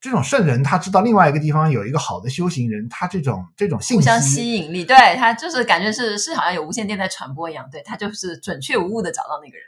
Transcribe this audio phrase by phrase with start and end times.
[0.00, 9.66] 这种圣人他知道另外一个地方有一个好的修行人，他这种这种信息互相吸引力，对，他就是感觉是是好像有无线电在传播一样，对，他就是准确无误的找到那个人。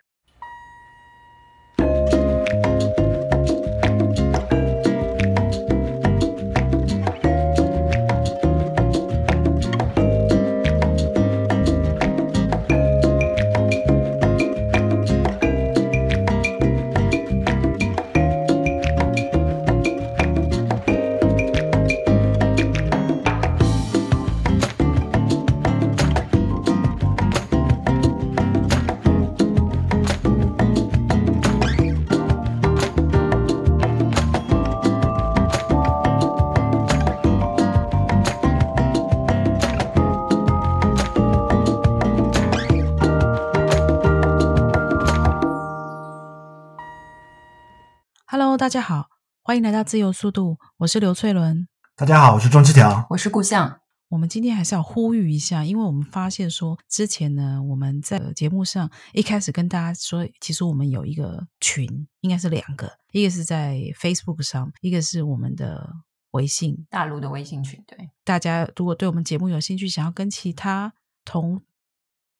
[48.60, 49.09] 大家好，
[49.41, 51.66] 欢迎来到自由速度，我是刘翠伦。
[51.96, 53.80] 大家好，我是钟七条，我是顾相。
[54.11, 65.94] 我们今天还是要呼吁一下，因为我们发现说，之前呢，我们在节目上一开始跟大家说，其实我们有一个群，应该是两个，一个是在 Facebook 上，一个是我们的
[66.33, 67.83] 微信，大陆的微信群。
[67.86, 70.92] 对，大家如果对我们节目有兴趣，想要跟其他
[71.25, 71.62] 同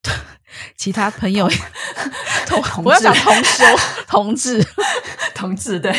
[0.77, 1.49] 其他朋友
[2.47, 3.65] 同， 同我要讲同修
[4.09, 4.65] 同志。
[5.35, 5.91] 同志对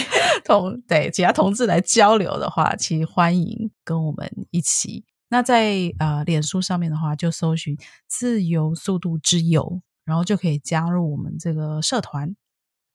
[0.45, 5.03] 同对其他同志来交流的话，其实欢迎跟我们一起。
[5.29, 7.75] 那在呃脸书上面的话，就搜寻
[8.07, 12.35] “自由速度之友”，然后就可以加入我们这个社团。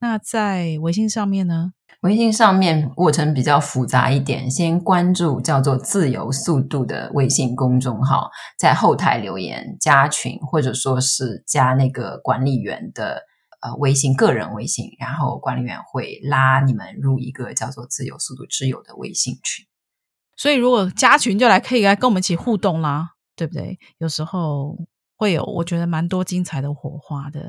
[0.01, 1.73] 那在微信上面呢？
[2.03, 13.23] 微信上面过程比较复杂一点，先关注叫做“自由速度”的微信公众号，在后台留言加群，或者说是加那个管理员的。
[13.63, 19.65] 呃，微信个人微信，然后管理员会拉你们入一个叫做“自由速度之友”的微信群。
[20.37, 23.79] 所以，如果加群就来可以来跟我们一起互动啦，对不对？
[23.97, 24.77] 有时候
[25.17, 27.41] 会有，我觉得蛮多精彩的火花的。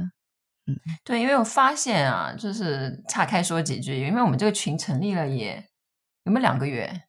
[0.68, 5.64] 嗯，对，因为我发现啊，就是岔开说几句，因为我们这个群成立了也
[6.24, 7.04] 有没有两个月？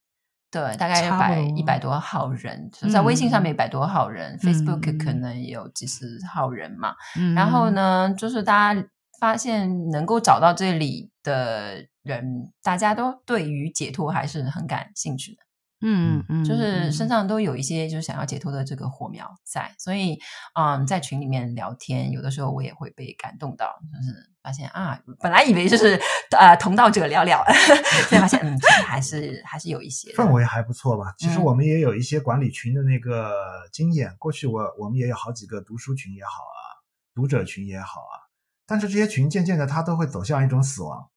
[0.51, 6.95] 对，大概一百一百多号人，就在微信上面一百多号人，嗯，Facebook 可能有几十号人嘛。
[7.19, 8.89] 嗯，然后呢，就是大家
[9.21, 15.43] 发现能够找到这里的人，大家都对于解脱还是很感兴趣的。
[15.81, 20.19] 嗯嗯，就是身上都有一些就是想要解脱的这个火苗在，所以
[20.55, 26.01] 嗯，在群里面聊天，有的时候我也会被感动到，就是发现啊，本来以为就是
[26.37, 27.45] 呃同道者寥寥，
[28.11, 31.15] 现在发现嗯，其实还是还是有一些氛围还不错吧。
[31.17, 33.33] 其实我们也有一些管理群的那个
[33.73, 36.83] 经验，嗯、过去我我们也有好几个读书群也好啊，
[37.15, 38.27] 读者群也好啊，
[38.67, 41.09] 但是这些群渐渐的它都会走向一种死亡。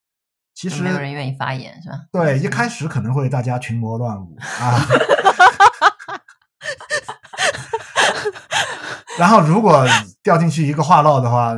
[0.62, 1.96] 其实没有人愿意发言，是吧？
[2.12, 4.78] 对，一开始可能会大家群魔乱舞啊，
[9.18, 9.84] 然后如果
[10.22, 11.56] 掉进去一个话唠的话，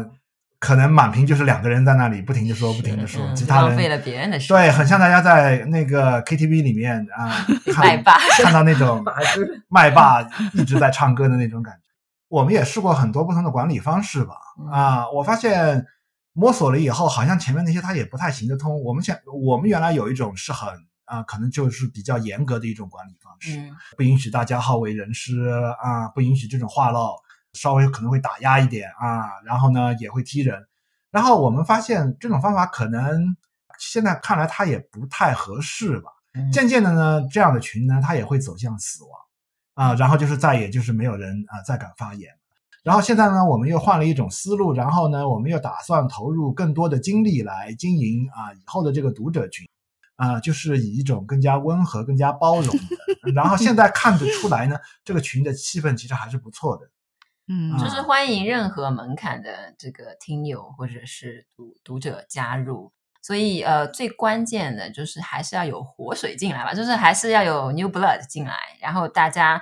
[0.57, 4.55] 可能满屏就是两个人在那里不停的说，不停的说，嗯、其他人浪费了别人的时间。
[4.55, 7.45] 对，很像大家在那个 KTV 里面啊，
[7.77, 9.03] 麦霸看到那种
[9.67, 10.21] 麦霸
[10.53, 11.81] 一直在唱歌的那种感觉。
[12.29, 14.35] 我们也试过很多不同的管理方式吧，
[14.71, 15.85] 啊，我发现。
[16.33, 18.81] 摸索了以后，好像前面那些他也不太行得通。
[18.83, 20.67] 我们现我们原来有一种是很
[21.05, 25.47] 啊、呃，可能就是比较严格的一种管理方式，嗯、不允许大家好为人师
[25.79, 27.15] 啊，不允许这种话唠，
[27.53, 30.67] 稍微可能会打压一点啊，然后呢也会踢人。
[31.11, 33.37] 然后我们发现这种方法可能
[33.77, 36.09] 现在看来它也不太合适吧。
[36.33, 39.11] 嗯、渐渐的呢，这样的群呢，它也会走向死亡
[39.75, 42.31] 啊，然后就是再也就是没有人啊再敢发言。
[42.83, 49.65] 然后现在呢，我们又换了一种思路，然后呢，我们又打算投入更多的精力来经营啊以后的这个读者群，
[50.17, 53.31] 啊，就是以一种更加温和、更加包容的。
[53.33, 56.89] 然后现在看得出来呢，这个群的气氛其实还是不错的。
[57.47, 62.91] 嗯，啊、就是欢迎任何门槛的这个听友或者是读读者加入。
[63.21, 69.61] 所以呃，最关键的就是还是要有活水进来吧，就是还是要有 new blood 进来，然后大家。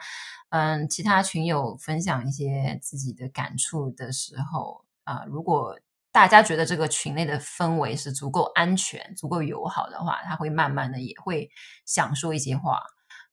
[0.52, 5.80] 嗯，其他群友分享一些自己的感触的时候啊，如果
[6.12, 11.50] 大家觉得这个群内的氛围是足够安全、足够友好的话，他会慢慢的也会
[11.86, 12.82] 想说一些话。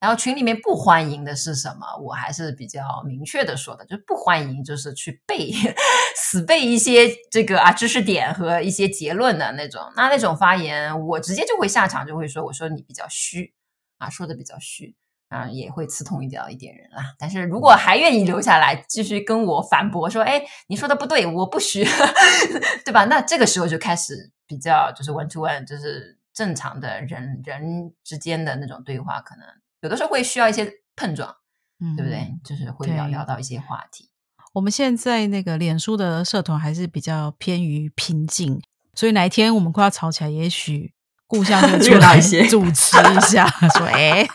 [0.01, 1.97] 然后群里面不欢迎的是什么？
[2.01, 5.51] 我还是比较明确的说的，就是不欢迎就是去背
[6.15, 9.83] 死背一些这个啊知识点和一些结论的那种。
[9.97, 13.53] 那那种发言，我直接就会下场，就会说，我说你比较虚
[13.99, 14.95] 啊，说的比较虚。
[15.29, 17.15] 啊，也会刺痛一点一点人啦。
[17.19, 21.85] 但是如果还愿意留下来继续跟我反驳说，哎，你说的不对，我不虚，
[22.85, 23.05] 对吧？
[23.05, 29.45] 那这个时候就开始比较就是 one to one，就是正常的人人之间的那种对话，可能
[29.81, 31.37] 有的时候会需要一些碰撞，
[31.81, 32.35] 嗯、对不对？
[32.43, 34.11] 就是会聊聊到一些话题。
[34.55, 38.61] 我们现在那个脸书的社团还是比较偏于平静，
[38.95, 40.95] 所以哪一天我们快要吵起来，也许
[41.29, 43.47] 故乡就出来主持一下，
[43.77, 44.27] 说：“哎，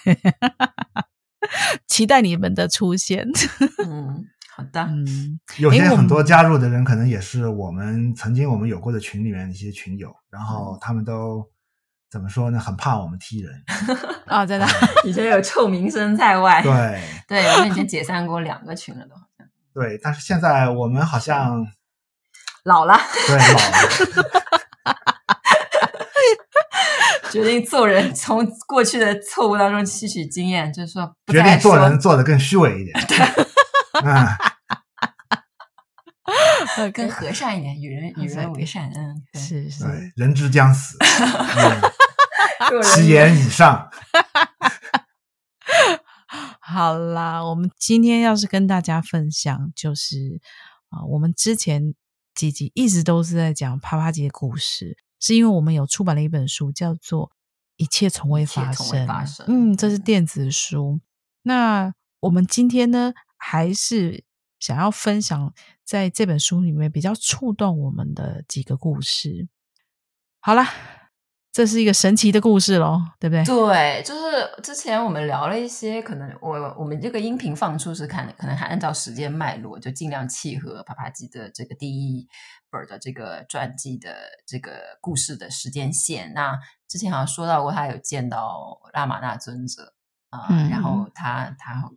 [1.88, 3.28] 期待你们的出现。”
[3.84, 4.24] 嗯，
[4.56, 4.84] 好的。
[4.84, 11.44] 嗯，有些很多加入的人，可能也是我们曾经我们有过的群里面的一些群友，然后他们都
[12.12, 12.60] 怎么说呢？
[12.60, 13.52] 很怕我们踢人
[14.28, 14.68] 啊， 真的，
[15.04, 16.62] 以前有臭名声在外。
[16.62, 19.48] 对，对，我们已经解散过两个群了，都好像。
[19.74, 21.66] 对，但是现在我们好像
[22.66, 22.96] 老了，
[23.28, 24.43] 对，老了，
[27.34, 32.96] 决定做人， 从过去的错误当中吸取经验，就是说，说决定做人做得更虚伪一点，
[36.78, 40.96] 嗯， 更和善一点，与人与人为善，嗯，是是，对，人之将死，
[42.94, 43.90] 其言以上。
[46.60, 50.40] 好啦，我们今天要是跟大家分享，就是
[50.90, 51.94] 啊、呃，我们之前
[52.34, 57.30] 几集一直都是在讲啪啪姐的故事，是因为我们有出版了一本书，叫做
[57.78, 59.46] 《一切从未发生》发生。
[59.48, 61.00] 嗯，这是电子书。
[61.44, 64.26] 那我们今天呢，还是
[64.60, 65.54] 想要分享
[65.86, 69.48] 在这本书里面比较触动我们的几个故事。
[70.42, 70.70] 好啦。
[71.54, 73.46] 这是一个神奇的故事喽，对不对？
[73.46, 82.28] 对，就是之前我们聊了一些，可能我我们这个音频放出是看，可能还按照时间脉络，就尽量契合啪啪吉的这个第一
[82.72, 84.16] 本的这个传记的
[84.48, 86.34] 这个故事的时间线。
[86.34, 86.58] 那
[86.88, 89.94] 之前好像说到过，他有见到拉玛那尊者
[90.32, 91.88] 啊、呃嗯，然后他他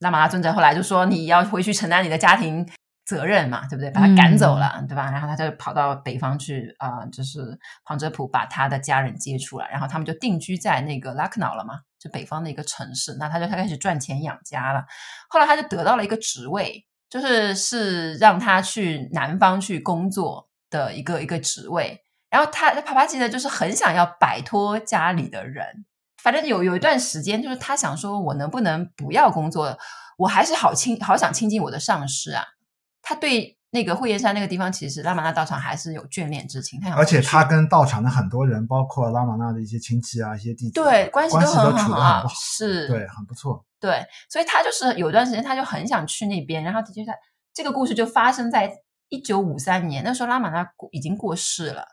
[0.00, 2.68] 拉玛那尊者后来就说，你要回去承担你的家庭。
[3.04, 3.90] 责任嘛，对不对？
[3.90, 5.10] 把他赶走了，嗯、对吧？
[5.10, 13.16] 然后他就跑到北方去啊、呃，就是旁遮普把他的家人接出来，然后他们就定居在那个拉克瑙了嘛，就北方的一个城市。
[13.18, 14.84] 那他就他开始赚钱养家了。
[15.28, 22.02] 后来他就得到了一个职位，就是是让他去南方去工作的一个一个职位。
[22.30, 25.84] 然后他帕帕吉呢，就是很想要摆脱家里的人。
[26.22, 29.78] 反正有有一段时间，就是他想说，我能不能不要工作？
[30.16, 32.42] 我还是好亲好想亲近我的上司啊。
[33.04, 36.80] 他对那个惠叶山那个地方，其实拉玛那道场还是有眷恋之情。
[36.80, 43.64] 他而且他跟道场的很多人，包括拉玛那的一些亲戚啊、一些弟子，对关系都很好，是，对，很不错。
[43.78, 46.64] 对，所以他就是有段时间，他就很想去那边。
[46.64, 47.12] 然后的确他
[47.52, 48.72] 这个故事就发生在
[49.10, 51.84] 一九五三年，那时候拉玛那已经过世了。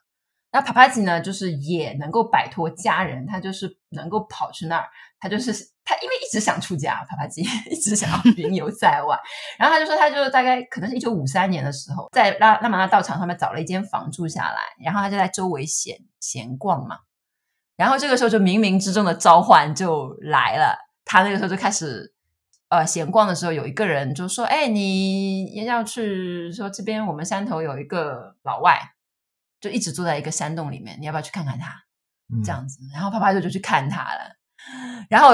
[0.54, 4.86] 那帕帕吉呢，就是也能够摆脱家人，他就是能够跑去那儿，
[5.18, 5.54] 他就是
[5.86, 9.18] 他，因为一直想出家，帕帕吉一直想要 云游在外，
[9.58, 16.98] 然后他就说，他就大概可能是一九五三年的时候，在拉拉玛那道场上面找了一间房住下来，然后他就在周围闲闲逛嘛，
[17.78, 22.14] 然后这个时候就冥冥之中的召唤就来了，他那个时候就开始
[22.68, 28.78] 呃闲逛的时候，有一个人就说，哎，你也要去说这边我们山头有一个老外。
[29.62, 31.72] 就一直坐在一个山洞里面，你要不要去看看他？
[32.46, 34.38] 这样子，嗯、然后啪啪就就去看他了，
[35.10, 35.32] 然后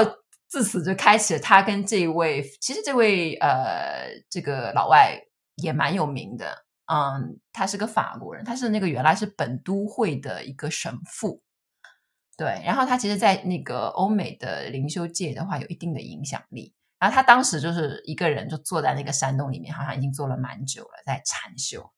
[0.48, 5.16] 自此就开启了他跟这位，其实这位呃，这个老外
[5.62, 11.40] 也蛮有名的，嗯，他是个法国人，他是那个原来是本都会的一个神父，
[12.36, 16.74] 对，然后他其实，在那个欧美的灵修界的话，有一定的影响力。
[16.98, 21.92] 然后他当时就是一个人，就坐在那个山洞里面，好像已经坐了蛮久了，在禅修。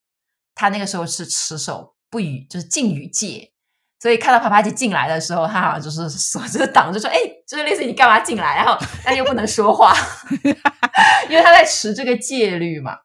[0.54, 1.94] 他那个时候是持守。
[2.10, 3.52] 不语就是禁语戒，
[4.00, 9.94] 所以看到啪啪吉进来的时候，他好像就是锁着挡，着说：“哎，就是类似你干嘛进来？”然后但又不能说话，
[11.30, 12.96] 因为他在持这个戒律嘛。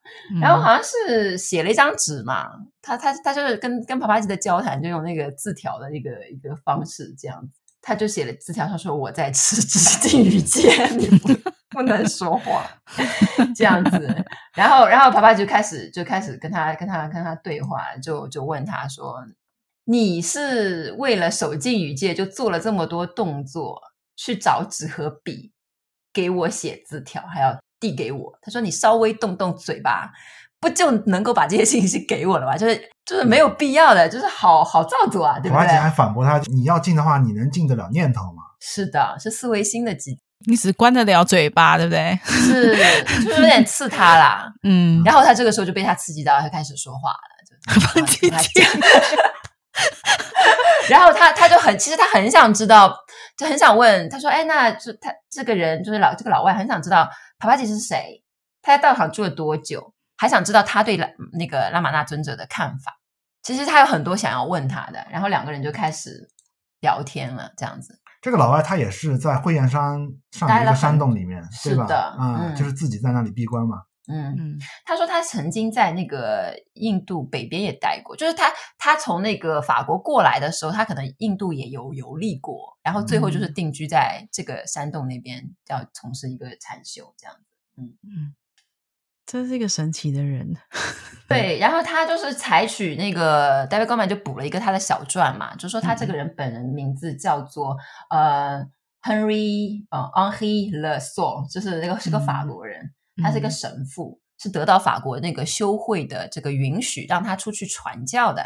[0.42, 2.48] 然后好像是写了一张纸嘛，
[2.82, 7.60] 他他他就是跟跟啪啪吉的交谈，就用那个字条的一个一个方式这样子。
[7.82, 9.62] 他就写了字条上说：“我在持
[10.02, 11.28] 禁语戒，你不
[11.76, 12.66] 不能说话。
[13.56, 19.24] ”这样子，然后然后爸爸就开始就开始跟他跟他跟他对话，就就问他说
[19.86, 23.82] ：“你是为了守禁语戒，就做了这么多动作，
[24.16, 25.52] 去找纸和笔
[26.14, 30.12] 给我写字条，还要递给我？”他说：“你稍微动动嘴巴。”
[30.58, 32.58] 不就能够把这些信息给我了吗？
[32.58, 35.60] 就是就是没有必要的，就是好好造作啊，对不对？
[35.60, 42.20] 啪啪吉还反驳他：“你要进的话，你能进得了念头吗？”是的，是思维心的机，你只关得了嘴巴，对不对？
[42.26, 42.76] 是，
[43.24, 44.52] 就是有点刺他啦。
[44.64, 48.02] 嗯，然后他这个时候就被他刺激到，他开始说话了，就啪啪
[48.38, 48.62] 吉。
[50.90, 52.96] 然后他他就很，其实他很想知道，
[53.38, 58.24] 就很想问，他说：“哎，那就他这个人，就是老这个老外，很想知道啪啪吉是谁？
[58.62, 60.96] 他在道场住了多久？”还想知道他对
[61.34, 63.00] 那个拉玛纳尊者的看法，
[63.44, 66.30] 其实他有很多想要问他的，然后两个人就开始
[66.80, 68.00] 聊天了，这样子。
[68.26, 70.00] 这个老外他也是在慧燕山
[70.32, 71.84] 上的一个山洞里面，对吧？
[71.84, 73.84] 是的，嗯，嗯，就是自己在那里闭关嘛。
[74.08, 87.42] 嗯嗯，他说他曾经在那个印度北边也待过，就是他他从那个法国过来的时候，他可能印度也有游历过，然后最后就是定居在这个山洞那边，要从事一个禅修这样子。
[87.78, 88.34] 嗯嗯，
[89.26, 90.56] 这是一个神奇的人。
[91.28, 97.76] 对，然后他就是采取那个 David Goldman 就补了一个他的小传嘛，就说他这个人本人名字叫做、
[98.10, 98.68] 嗯、呃
[99.02, 102.84] Henry 呃 Henri Le Sot，就是那个是个法国人。
[103.18, 108.44] 嗯他是一个神父，是得到法国那个修会的这个允许，让他出去传教的。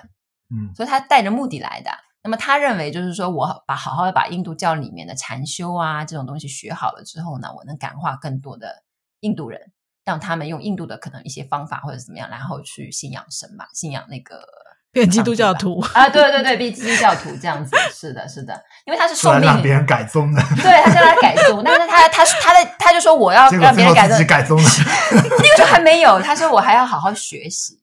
[0.51, 1.89] 嗯，所以他带着目的来的。
[2.21, 8.83] 那么他认为，就是说我把好好的把印度教里面的禅修啊这种东西学好了之后呢，我能感化更多的
[9.21, 9.71] 印度人，
[10.05, 14.41] 让他们用印度的可能一些方法或者怎么样，然后去信仰神嘛，信仰那个。
[14.91, 15.79] 变基督教徒。
[15.93, 24.69] 啊，对对对，变基督教徒这样子， 是的，是的，因为他是受命让别人改宗的，对，他叫他改宗， 但是他他他的他就说我要让别人改宗，改宗的，
[25.13, 27.79] 那个时候还没有，他说我还要好好学习，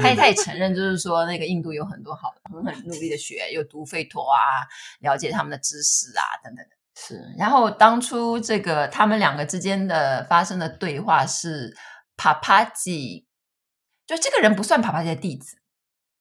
[0.00, 4.64] 他也他也承认，就是说那个印度有很多好很很努力的学，有读吠陀啊，
[5.00, 7.22] 了解他们的知识啊等等的，是。
[7.38, 11.72] 然后当初这个他们两个之间的发生的对话是
[12.16, 13.26] 帕帕吉，
[14.06, 15.56] 就这个人不算帕帕吉的弟子。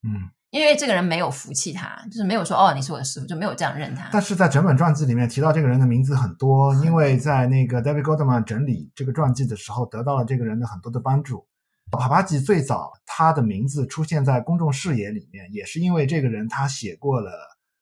[0.04, 4.08] 嗯，因为这个人没有服气他，就是没有说哦，你是我的师傅，就没有这样认他。
[4.12, 11.48] 但是在整本传记里面提到这个人的名字很多，因为在那个 David Goldman 整理这个传记的时候，得到了这个人的很多的帮助。
[11.90, 17.32] 帕帕吉最早他的名字出现在公众视野里面，也是因为这个人他写过了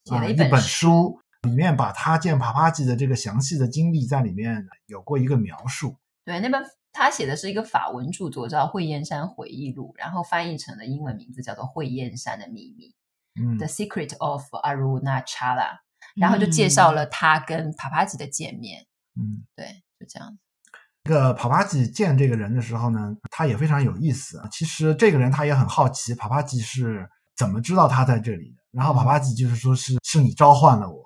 [0.05, 5.95] 写了一本书，里面把他见帕帕吉的这个详细的经历在里面有过一个描述。
[6.25, 6.61] 对，那本。
[6.97, 12.85] 他写的是一个法文著作，叫《惠燕山回忆录》，然后翻译成了英文名字叫做《惠燕山的秘密》
[13.37, 15.79] 嗯，The Secret of Arunachala，
[16.15, 18.85] 然后就介绍了他跟帕帕吉的见面。
[19.19, 20.39] 嗯，对，就这样。
[21.03, 24.41] 这个帕帕吉见这个人的时候呢，他也非常有意思。
[24.49, 28.55] 其实这个人他也很好奇，帕帕吉是怎么知道他在这里的。
[28.75, 31.01] 然后帕帕吉就是说是是你召唤了我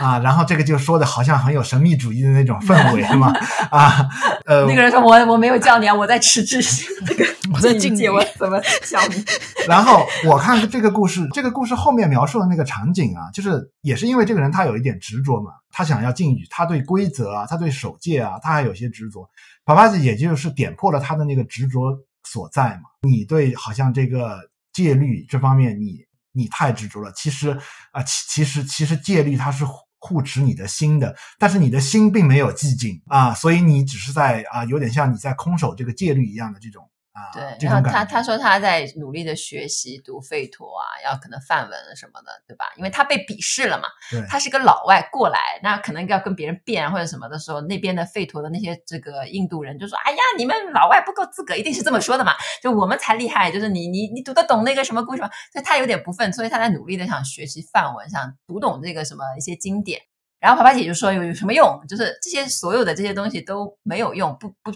[0.00, 3.32] 啊，然后这个就说的好像很有神秘主义的那种氛围是吗？
[3.70, 4.04] 啊，
[4.46, 9.24] 呃，那个人说我我没有叫你啊，我在吃智心，那个 我在境界，我怎么叫你？
[9.68, 19.24] 然后我看这个故事，这个故事后面描述的那个场景啊，就是也是因为这个人他有一点执着嘛，他想要禁语，他对规则啊，他对守戒啊，他还有些执着。
[19.64, 24.40] 帕帕吉也就是点破了他的那个执着所在嘛，你对好像这个
[24.74, 26.04] 戒律这方面你。
[26.36, 27.56] 你太执着了，其实
[27.92, 29.64] 啊，其其实其实戒律它是
[30.00, 36.90] 护持你的心的，但是你的心并没有寂静啊，所以你只是在啊，有点像你在空守这个戒律一样的这种。
[37.14, 42.72] 啊，对，然后他他说他在努力的学习读吠陀啊，要可能范文什么的，对吧？
[42.76, 43.84] 因为他被鄙视了嘛，
[44.28, 60.02] 他是个老外过来，那可能要跟别人辩或者什么的时候，那边的吠陀的那些这个印度人就说：“哎呀，你们老外不够资格，一定是这么说的嘛，就我们才厉害，就是你你你读得懂那个什么故事吗？”所以他有点不忿，所以他在努力的想学习范文，想读懂这个什么一些经典。
[60.40, 61.80] 然后帕帕姐就说：“有有什么用？
[61.88, 64.72] 就是这些所有的这些东西都没有用，不不。”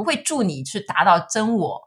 [0.00, 1.78] 不会助你去达到真我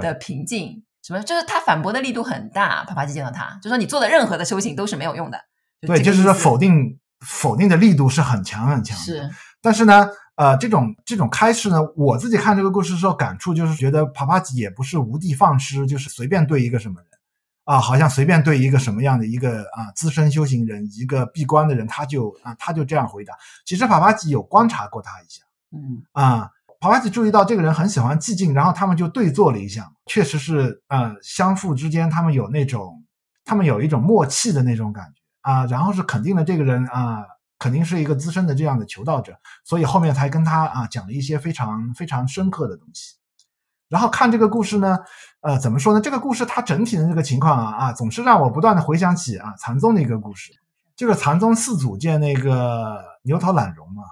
[0.00, 2.82] 的平静，什么就是他反驳的力度很大。
[2.84, 5.38] 帕帕吉见到他就说：“你做的任何的修行都是没有用的。”
[5.86, 8.96] 对，就是说否定否定的力度是很强很强。
[8.96, 9.28] 是，
[9.60, 17.10] 但是呢，呃，这种这种开示呢，我自己看这个故事的时候感触就是觉得帕帕吉也不是无的放矢，就是随便对一个什么人
[17.64, 23.34] 啊，好像随便对一个什么样的一个啊资深修行人、一个闭关的人，他就啊他就这样回答。
[23.66, 25.42] 其实帕帕吉有观察过他一下，
[25.76, 26.50] 嗯啊。
[26.82, 33.04] 帕帕吉注意到这个人很喜欢寂静，然后他们就对坐了一下，确实是，呃，相互之间他们有那种，
[33.44, 37.22] 他们有一种默契的那种感觉啊，然后是肯定了这个人啊，
[37.60, 43.14] 肯定是一个资深的这样的求道者，所以后面才跟他啊讲了一些非常非常深刻的东西。
[43.88, 44.98] 然后看这个故事呢，
[45.42, 46.00] 呃，怎么说呢？
[46.00, 50.52] 这个故事它整体的这个情况啊啊，总是让我不断的回想起啊禅宗的一个故事，
[50.96, 54.02] 就是禅宗四祖见那个牛头懒容嘛。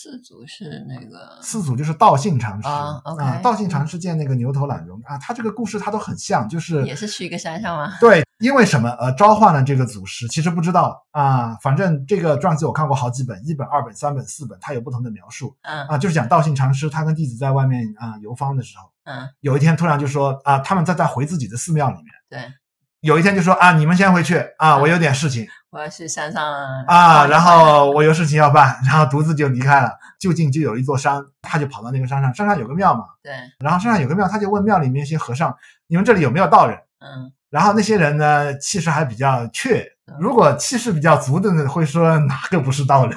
[0.00, 3.02] 四祖是那个四祖就是道信禅师啊
[3.42, 4.86] 道信禅师见那个牛头懒
[5.20, 7.94] 他这个故事他都很像，就是也是去一个山上吗？
[7.98, 8.88] 对，因为什么？
[8.90, 22.52] 呃，召唤了这个祖师，其实不知道啊，反正这个传记我看过好几本，一本、二本、三本、四本，它有不同的描述，嗯啊，就是讲道信禅师他跟弟子在外面啊游方的时候，嗯，有一天突然就说啊，他们在在回自己的寺庙里面，对，
[23.00, 25.46] 有一天就说啊，你们先回去啊，我有点事情。
[25.70, 26.42] 我要去山上
[26.86, 29.90] 啊，然后我有事情要办，然后独自就离开了。
[30.18, 33.04] 就近就有一座山，他就跑到那个山上，山上有个庙嘛。
[33.22, 33.32] 对。
[33.60, 35.54] 然后山上有个庙，他就问庙里面一些和尚
[35.86, 37.30] ：“你们这里有没有道人？”嗯。
[37.50, 39.86] 然后那些人呢，气势还比较怯
[40.18, 43.16] 如果气势比较足的呢，会说哪个不是道人？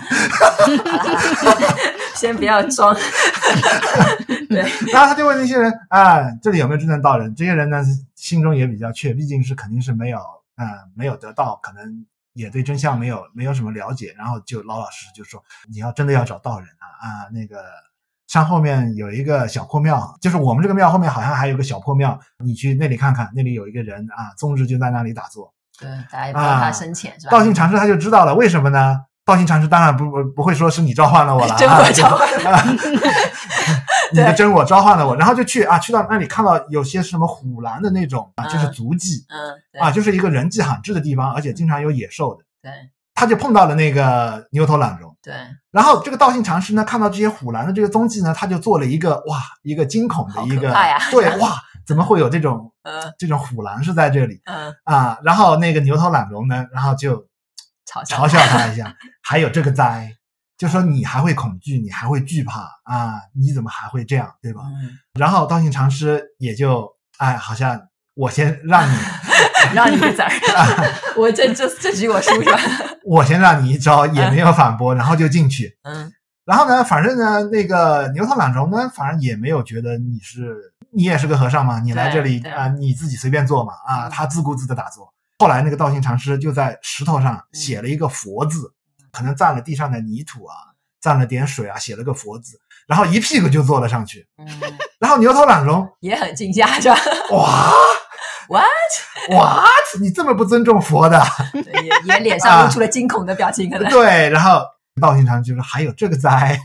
[2.22, 2.96] 先不要装。
[4.48, 4.60] 对，
[4.94, 7.34] 然后他就问那些人啊，这里有没有真正道人？
[7.34, 7.84] 这些人呢，
[8.16, 10.20] 心中也比较怯，毕竟是肯定是没有，
[10.58, 14.14] 嗯，没有得到，可能也对真相没有没有什么了解。
[14.16, 17.64] 然后就老老实实就说，你要真的要找道人啊啊，那个
[18.28, 25.52] 山后面有一个小破庙，就是我们这个庙后面好像还有个小破庙，你去那里看看，那里有一个人啊，宗日就在那里打坐。
[25.80, 27.32] 对，大家也不知道他深浅、啊、是吧？
[27.32, 29.00] 道信禅师他就知道了，为什么呢？
[29.26, 32.64] 道心禅师当然不不不会说是你召唤了我了，真我召唤 了，
[34.12, 42.72] 你的真我召唤了我，然后就去啊，去到那里看到有些什么虎栏的那种啊，就是足迹，嗯，啊，就是一个人迹罕至的地方，而且经常有野兽的，对，
[43.14, 45.34] 他就碰到了那个牛头懒龙，对，
[45.72, 50.74] 然后这个道信禅师呢，看到这些虎栏的这个踪迹呢，他就做了一个哇，一个惊恐的一个，
[51.12, 51.62] 对，哇。
[51.84, 54.40] 怎么会有这种呃 这种虎狼是在这里？
[54.46, 54.72] 嗯。
[54.84, 57.26] 啊，然后那个牛头懒龙呢，然后就
[57.92, 60.10] 嘲嘲笑他一下，还有这个灾，
[60.58, 63.22] 就说你还会恐惧，你还会惧怕啊？
[63.36, 64.62] 你怎么还会这样，对吧？
[64.66, 67.80] 嗯，然后道信禅师也就哎，好像
[68.14, 68.96] 我先让你
[69.76, 70.30] 让你个子儿，
[71.18, 72.60] 我这这这局我输是吧？
[73.04, 75.78] 我先让你一招，也没有反驳，然后就进去。
[75.84, 76.12] 嗯。
[76.44, 85.14] 然后呢，反正呢，那个牛头懒虫呢，反正也没有觉得你是你也是个和尚嘛，你来这里啊、呃，你自己随便坐嘛啊，他自顾自的打坐。
[85.42, 88.72] 后来那个道心禅师就在石头上写了一个佛字，
[89.12, 90.56] 可能蘸了地上的泥土啊，
[91.02, 94.28] 蘸了点水啊，写了个佛字，然后一屁股就坐了上去。
[94.38, 94.48] 嗯，
[95.02, 96.96] 然后牛头懒龙也很惊讶，是吧？
[97.36, 97.72] 哇
[98.50, 98.68] ，what
[99.32, 100.00] what？
[100.00, 101.20] 你这么不尊重佛的？
[101.56, 104.62] 也也脸上露 出了惊恐的表情，可能、啊、对，然后。
[105.00, 106.60] 道心禅师就说：“还有这个灾，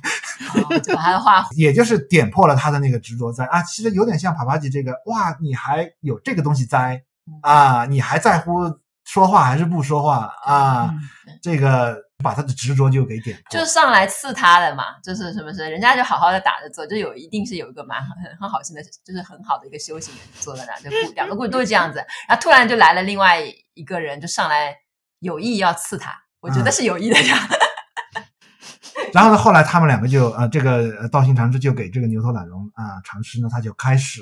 [0.52, 3.62] 哦、就把他的话，也就是点破了他的那个执着灾啊。
[3.62, 7.00] 其实有点像帕帕吉这个，哇，你还有这个东西灾
[7.42, 7.86] 啊？
[7.86, 10.90] 你还在乎说话还是不说话啊？
[10.90, 18.10] 嗯、这个把他的执着就给点破，就上来刺他的嘛，就是什么是人家就好好的打着坐，就有一定是有一个蛮很
[18.40, 21.98] 很好心的，就是很好的一个修行人坐在那，就两个故事都是这样子。
[22.28, 23.40] 然后突然就来了另外
[23.74, 24.74] 一个人，就上来
[25.20, 27.36] 有意要刺他，我觉得是有意的呀。
[27.50, 28.24] 嗯
[29.12, 34.20] ”然后呢，后来他们两个就呃，这个道心禅师就给这个牛头懒龙啊禅师呢，他就开始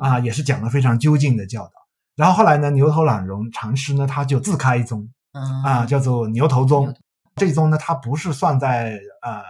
[0.00, 1.77] 啊，也是讲了非常究竟的教导。
[2.18, 5.08] 然后后来呢，牛头懒龙禅师呢，他就自开一宗
[5.64, 6.92] 啊，叫做牛头宗。
[7.36, 9.40] 这宗呢，它不是算在呃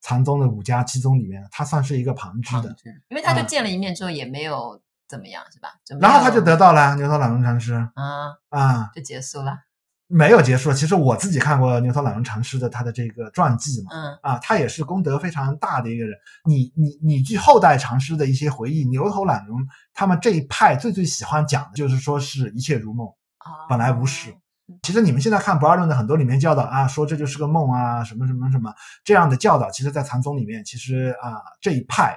[0.00, 2.74] 禅宗的五家七宗里面，它算是一个旁支的，
[3.08, 5.68] 因为他就见了一面之后也没有怎么样，是吧？
[6.00, 7.74] 然后他就得到了牛头懒龙禅师。
[7.94, 8.32] 啊。
[8.48, 9.65] 啊，就结束了。
[10.08, 10.72] 没有结束。
[10.72, 16.16] 其实我自己看过牛头懒龙禅师的他的这个传记嘛，嗯啊，他也是功德非常大的一个人。
[16.44, 19.58] 你你你据后代禅师的一些回忆，牛头懒龙
[19.92, 23.06] 他们这一派最最喜欢讲的就是说是一切如梦，
[23.38, 24.34] 啊，本来无事。
[24.82, 28.72] 其实你们现在看不二论的很多里面教导啊，说这就是个梦啊，什么什么什么
[29.04, 32.16] 这样的教导，其实在禅宗里面，其实啊这一派。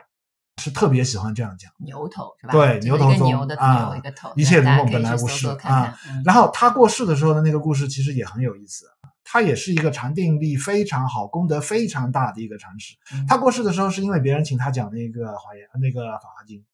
[0.59, 2.51] 是特别喜欢这样讲，牛头是吧？
[2.53, 5.97] 对，牛头宗牛的啊，一个头，一切如梦，本来无事啊。
[6.23, 8.85] 然后他过世的时候的那个故事其实也很有意思。
[9.31, 12.95] 他也是一个禅定力非常好、功德非常大的一个禅师。
[13.27, 16.65] 他过世的时候是因为别人请他讲那个华严那个法华经，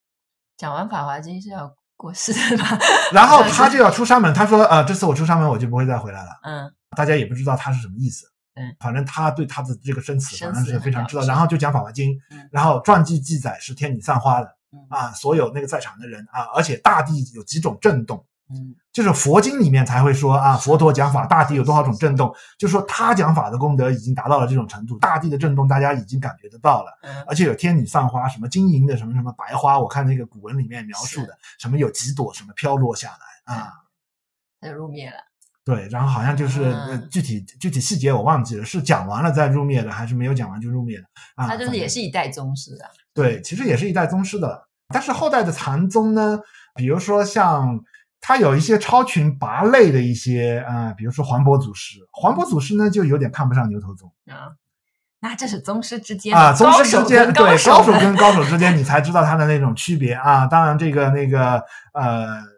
[0.55, 2.79] 讲完法华经是要过世的吧？
[3.11, 8.25] 然后他就要出山门，他说：“呃，这次我出山门，我就不会再回来了。”嗯，大家也不知道他是什么意思。
[8.55, 11.23] 嗯，反正他对他的这个生死，反正是非常知道。
[11.25, 14.79] 然后就讲《法华经》，嗯，然后传记记载是天女散花的，嗯。
[14.89, 33.73] 啊，所有那个在场的人啊，而且大地有几种震动，嗯，就是佛经里面才会说啊，佛陀讲法，大地有多少种震动，就是说他讲法的功德已经达到了这种程度，大地的震动大家已经感觉得到了，嗯，而且有天女散花，什么金银的，什么什么白花，我看那个古文里面描述的，什么有几朵什么飘落下来啊，
[34.61, 35.17] 他就入灭了。
[35.65, 36.71] 对，然后好像就是
[37.09, 41.47] 具体、嗯、具体细节我忘记了，是讲完了再入灭的，还是没有讲完就入灭的啊？
[41.47, 42.85] 他就是也是一代宗师啊。
[43.15, 46.39] 对，其实也是一代宗师的，但是后代的禅宗呢，
[46.75, 47.79] 比如说像
[48.21, 54.53] 他有一些超群拔类的一些啊，比如说黄檗祖师，黄檗祖师呢就有点看不上牛头宗啊。
[55.19, 60.45] 那这是宗师之间啊，宗师之间对高手跟高手之间，你才知道他的那种区别啊。
[60.45, 62.53] 当然，这个那个呃。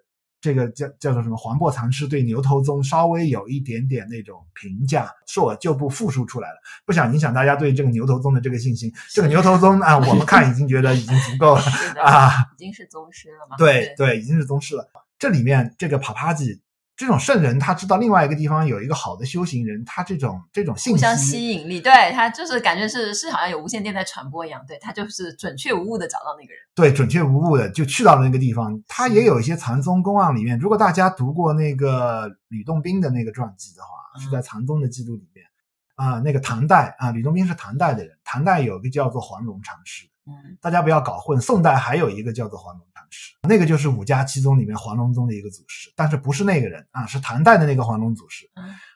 [0.48, 1.36] 这个叫叫做什么？
[1.36, 6.56] 黄檗禅师对牛头宗稍微有一点点那种评价，是我就不复述出来了，
[6.86, 8.90] 不想影响大家对这个牛头宗的这个信心。
[9.12, 11.62] 这个牛头宗啊，我们看已经觉得已经足够了
[12.02, 13.58] 啊，已经是宗师了嘛？
[13.58, 14.88] 对对，已经是宗师了。
[15.20, 16.62] 这里面这个帕帕吉
[16.98, 28.82] 这种圣人他知道另外一个地方有一个好的修行人，他这种这种信息互相吸引力，对他就是感觉是是好像有无线电在传播一样，对他就是准确无误的找到那个人，对，准确无误的就去到了那个地方。
[28.88, 35.46] 他也有一些禅宗公案里面，如果大家读过那个吕洞宾的那个传记的话，嗯、是在禅宗的记录里面
[35.94, 40.08] 啊、呃，那个唐代啊，吕洞宾是唐代的人，唐代有一个叫做黄龙禅师。
[40.28, 41.40] 嗯，大家不要搞混。
[41.40, 48.50] 宋代还有一个叫做黄龙禅师，那个就是五家七宗里面黄龙宗的一个祖师，但是不是那个人啊，是唐代的那个黄龙祖师，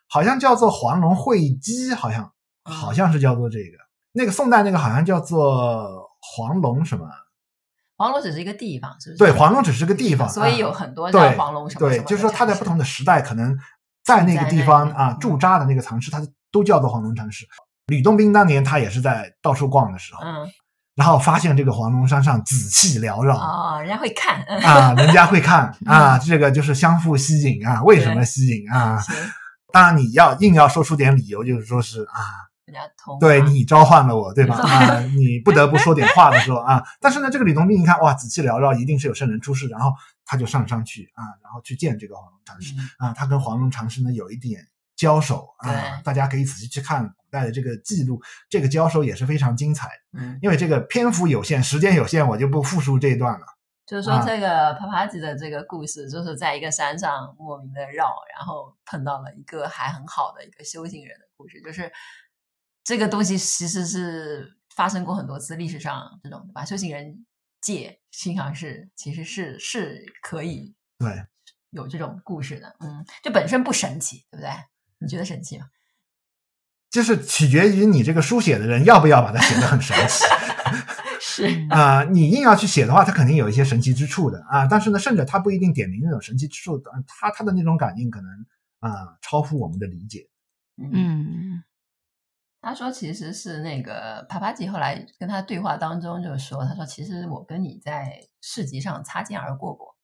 [0.08, 2.32] 好像叫做黄龙会稽，好像
[2.64, 3.78] 好像是叫做这个。
[4.12, 7.08] 那个宋代那个好像叫做黄龙什么？
[7.96, 9.18] 黄龙只是一个地方，是不是？
[9.18, 11.88] 对，黄龙只是个地方，所以有很多叫黄龙什么。
[11.88, 13.58] 对，就是说他在不同的时代，可能
[14.04, 17.46] 在那个地方啊驻扎的那个禅师，他都叫做黄龙禅师。
[17.88, 20.22] 吕洞宾当年他也是在到处逛的时候。
[20.26, 20.50] 嗯。
[21.02, 27.82] 然后发现这个黄龙山上紫气缭绕啊、哦，人家会看啊，人家会看 啊，这个就是相互吸引啊。
[27.82, 29.04] 为什么吸引啊？
[29.74, 32.22] 当然你要硬要说出点理由，就是说是啊，
[32.66, 34.58] 人家通对你召唤了我，对吧？
[34.62, 36.84] 啊，你不得不说点话的时候啊。
[37.02, 39.92] 但是呢，这个吕洞宾一看哇，紫气缭绕，一定是有圣人出世，然后
[40.24, 43.12] 他就上山去啊，然后去见这个黄龙禅师啊。
[43.12, 44.62] 他跟黄龙禅师呢有一点
[45.02, 47.08] 交手啊，大家可以仔细去看。
[47.08, 50.20] 古代的这个记录，这个交手也是非常精彩的。
[50.20, 53.46] 嗯，因为这个篇幅有限，时间有限，我就不复述这一段了。
[53.86, 61.62] 就是说，这个帕帕吉的这个故事，就是在一个山上莫名的绕，然后碰到了一个还很好的一个修行人的故事。
[61.62, 61.92] 就是
[62.84, 67.26] 这个东西其实是发生过很多次，历史上这种对吧修行人
[67.62, 71.26] 界经常是其实是是可以对
[71.70, 72.76] 有这种故事的。
[72.82, 74.52] 嗯，就本身不神奇，对不对？
[75.02, 75.66] 你觉得神奇吗？
[76.92, 80.26] 就是取决于你这个书写的人要不要把它写得很神奇，
[81.22, 84.68] 是 啊、呃，你硬要去写的话，它肯定有一些神奇之处的啊。
[84.68, 88.30] 但是呢，甚至他不一定点明那种神奇之处的，他他的那种感应可能
[88.82, 90.28] 啊、呃、超乎我们的理解。
[90.78, 91.64] 嗯，
[92.60, 99.96] 他说其实是那个帕帕吉后来跟他对话当中就说，他说其实我跟你在市集上擦肩而过过，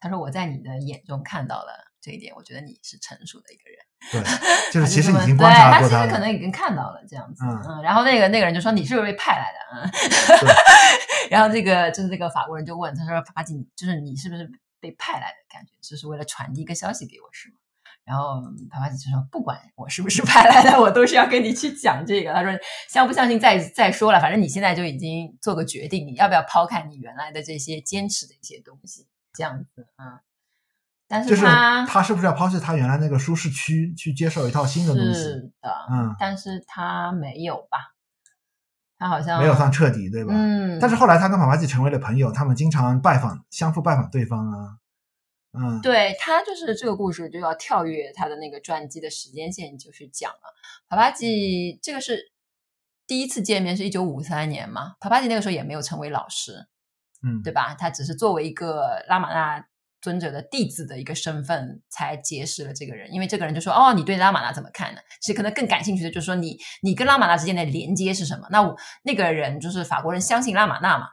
[0.00, 3.78] 他说我在你的眼中看到了这一点，我觉得你是成熟的一个人。
[4.10, 4.20] 对，
[4.72, 6.02] 就是其实已经观察过他了。
[6.02, 7.44] 他其实可能已经看到了这样子。
[7.44, 9.88] 嗯，嗯然后那个那个人就说：“你是不是被派来的？”嗯，
[11.30, 15.36] 然后这个就是这个法国人就问他说：“帕帕吉，就是你是不是被派来的？
[15.48, 17.54] 感觉就是为了传递一个消息给我，是吗？”
[18.04, 22.50] 然后帕帕吉就说：“不管我是不是派来的，我都是要跟你去讲这个。”他说
[22.90, 29.06] ：“相不相信再再说了，反正你现在就已经做个决定，你要不要抛开你原来的这些坚持的一些东西？
[29.32, 30.18] 这样子，嗯。”
[31.12, 35.12] 但是他、就是、他是不是要抛弃他原来那个舒适区，去接受一套新的东西？
[35.12, 37.92] 是的，嗯，但是他没有吧？
[38.98, 40.32] 他好像没有算彻底，对吧？
[40.34, 40.78] 嗯。
[40.80, 44.78] 但是后来他跟帕巴吉成为了朋友，他们经常拜访，相互拜访对方啊。
[45.52, 50.54] 嗯，对，他就是这个故事就要跳跃他的那个传记的时间线，就是讲了
[50.88, 52.32] 帕帕吉这个是
[53.06, 54.94] 第一次见面，是一九五三年嘛？
[54.98, 56.68] 帕帕吉那个时候也没有成为老师，
[57.22, 57.74] 嗯，对吧？
[57.74, 59.62] 他只是作为一个拉玛那。
[60.02, 63.10] 尊者的弟子的一个身份，才结识了这个人。
[63.12, 68.46] 因为这个人就说：“哦，你对拉玛那怎么看呢？”其实可能更感兴趣的就是说你，你你跟拉玛那之间的连接是什么？
[68.50, 71.06] 那我那个人就是法国人，相信拉玛那嘛，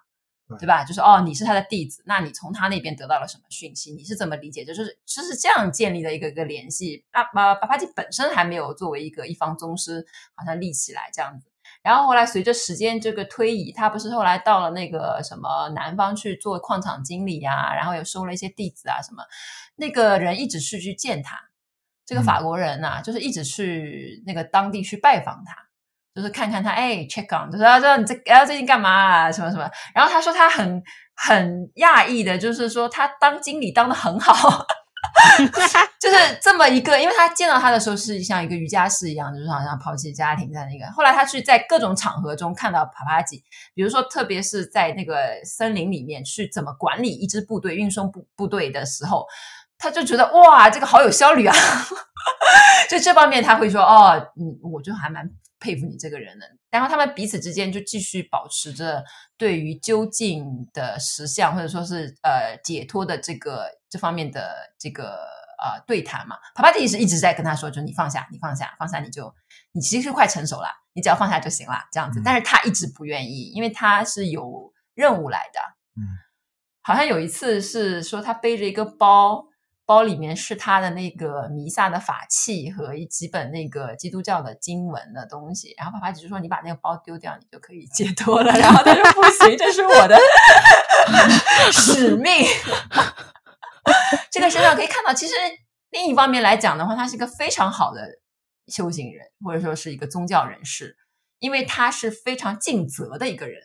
[0.59, 0.83] 对，吧？
[0.83, 3.93] 就是哦，你是他的弟子，那你从他那边得到了什么讯息？
[3.93, 4.65] 你是怎么理解？
[4.65, 7.05] 就是就是这样建立的一个一个联系。
[7.13, 11.49] 那帕帕吉本身还没有作为一个一方宗师，好像立起来这样子。
[11.89, 19.23] 然后后来随着时间这个推移，他不是后来到了那个什么南方去做矿场经理啊，然后又收了一些弟子啊什么。
[19.75, 21.35] 那个人一直是去见他，
[22.05, 25.55] 这个法国人呐、啊，嗯、就是一直去那个当地去拜访他，
[26.13, 29.67] 就是看看他，哎，check on，就是说你这哎最近干嘛啊，什么什么。
[29.95, 30.83] 然后他说他很
[31.15, 34.63] 很讶异的，就是说他当经理当的很好。
[35.99, 40.91] 就是这么一个，因为他见到他的时候是像一个瑜伽室一样，就是好像抛弃家庭在那个。
[40.93, 43.43] 后来他去在各种场合中看到帕帕吉，
[43.73, 49.25] 比如说特别是在那个森林里面去怎么管理一支部队、运送部部队的时候，
[49.77, 51.55] 他就觉得哇，这个好有效率啊！
[52.89, 56.45] 就这方面他会说哦，嗯，我就还蛮佩服你这个人的。
[56.71, 59.03] 然后他们彼此之间就继续保持着
[59.37, 65.05] 对于究竟的实相或者说是呃解脱的这个这方面的这个
[65.61, 66.37] 呃对谈嘛。
[66.55, 69.33] 帕帕蒂是一直在跟他说，就你放下，你放下，放下，你就
[69.71, 72.21] 你其实是快成熟了，你只要放下就行了，这样子。
[72.23, 75.59] 但是他一直不愿意，因为他是有任务来的。
[75.95, 76.03] 嗯，
[76.81, 79.45] 好像有一次是说他背着一个包。
[79.85, 90.15] 包里面是他的那个弥撒的法器和一几本那个基督教的经文的东西，然后帕帕只是说：“你把那个包丢掉，你就可以解脱了。”然后他说：“不行，这是我的
[91.73, 92.45] 使命。”
[94.31, 95.33] 这个身上可以看到，其实
[95.91, 98.07] 另一方面来讲的话，他是一个非常好的
[98.67, 100.95] 修行人，或者说是一个宗教人士，
[101.39, 103.61] 因为他是非常尽责的一个人。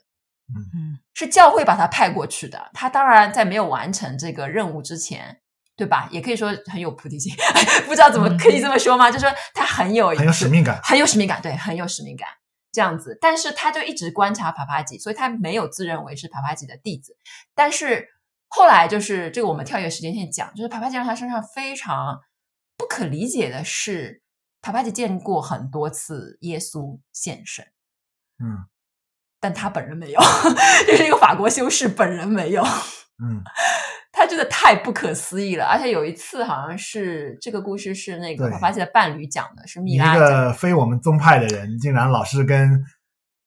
[0.47, 2.71] 嗯嗯，是教会把他派过去的。
[2.75, 5.41] 他当然在没有完成这个任务之前，
[5.75, 6.07] 对吧？
[6.11, 7.35] 也可以说很有菩提心，
[7.89, 9.09] 不知道怎么可以这么说吗？
[9.09, 12.29] 嗯、就说他很有很有使命感，很有使命感，对，很有使命感
[12.71, 13.17] 这样子。
[13.23, 17.17] 但是他就一直观察帕帕吉，所以他没有自认为是帕帕吉的弟子。
[17.55, 18.11] 但是
[18.55, 22.21] 后来就是这个，我们跳跃时间线讲，就是帕帕吉让他身上非常
[22.77, 24.23] 不可理解的是，
[24.63, 27.65] 帕帕吉见过很多次耶稣现身，
[28.39, 28.67] 嗯。
[29.41, 30.19] 但他本人没有，
[30.89, 32.63] 就是一个法国修士本人没有。
[33.23, 33.43] 嗯，
[34.11, 35.67] 他真的太不可思议了。
[35.67, 40.17] 而且有一次，好像是这个故事是那个帕帕吉的伴侣讲的，是米拉。
[40.17, 42.83] 一个非我们宗派的人，竟然老是跟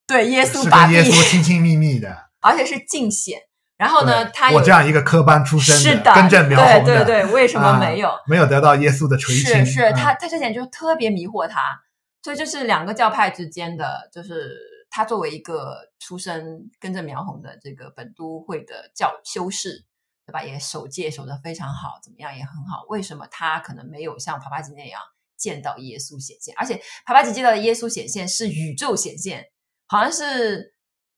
[0.05, 3.39] 对耶稣把耶稣亲亲密密的，而且是尽显。
[3.77, 9.65] 然后呢，他我这样一个科班出身的，是的，根正苗红的，对对对，为什么没有、啊、没有得到耶稣的垂青？
[9.65, 11.79] 是是，他他这点就特别迷惑他，
[12.23, 14.75] 所以就是两个教派之间的，就是。
[14.89, 19.83] 他作为一个出身根正苗红的这个本都会的教修士，
[20.25, 20.41] 对吧？
[20.41, 22.85] 也守戒守得非常好，怎么样也很好。
[22.87, 24.99] 为什么他可能没有像帕帕吉那样
[25.35, 26.55] 见到耶稣显现？
[26.57, 29.43] 而且帕帕吉见到的耶稣显现是宇宙显现，
[29.87, 30.73] 好像是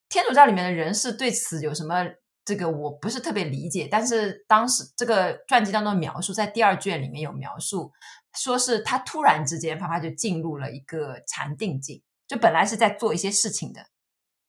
[0.09, 2.03] 天主教里面的人士对此有什么
[2.49, 3.87] 这个我不是特别理解。
[3.91, 7.91] 但是当时这个传记当中描述，在第二卷里面有描述，
[8.33, 12.01] 说是他突然之间，啪啪就进入了一个禅定境。
[12.27, 13.85] 就本来是在做一些事情的，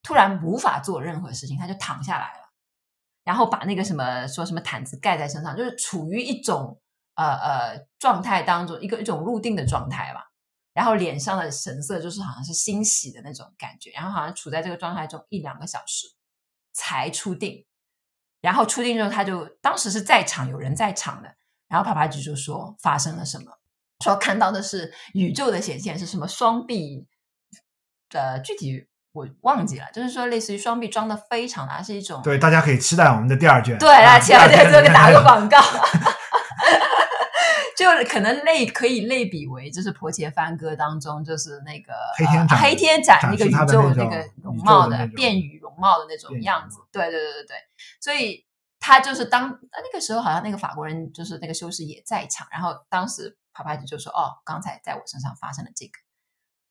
[0.02, 2.50] 突然无法做任何事情，他就躺下来了，
[3.22, 6.80] 然后把那个什么说什么毯子盖在身上，就是处于一种
[7.16, 10.28] 呃呃状态当中，一个一种入定的状态吧。
[10.72, 16.06] 然后脸上的神色就是好像是欣喜的那种感觉，然后好像处在这个状态中一两个小时
[16.72, 17.66] 才出定。
[18.40, 21.34] 然后出镜之后，他就当时是在场，有人在场的，
[21.68, 23.52] 然后帕帕局就说发生了什么，
[24.04, 27.06] 说看到的是宇宙的显现，是什么双臂。
[28.12, 33.78] 呃，具体我忘记了，就是说类似于双臂装的非常大，是一种对，大家可以期待我们的第二卷。
[33.78, 35.60] 对啊，期待这个打个广告，
[37.80, 46.80] 就可能类可以类比为就是《婆伽梵歌》当中就是那个黑天展、呃、黑天展那个宇宙那个容貌的变宇容貌的那种样子。
[46.92, 47.56] 对对对对对，
[47.98, 48.44] 所以
[48.78, 55.92] 他就是当那个时候好像那个法国人就是那个修士也在场，然后当时帕帕吉就说：“哦，刚才在我身上发生了这个。”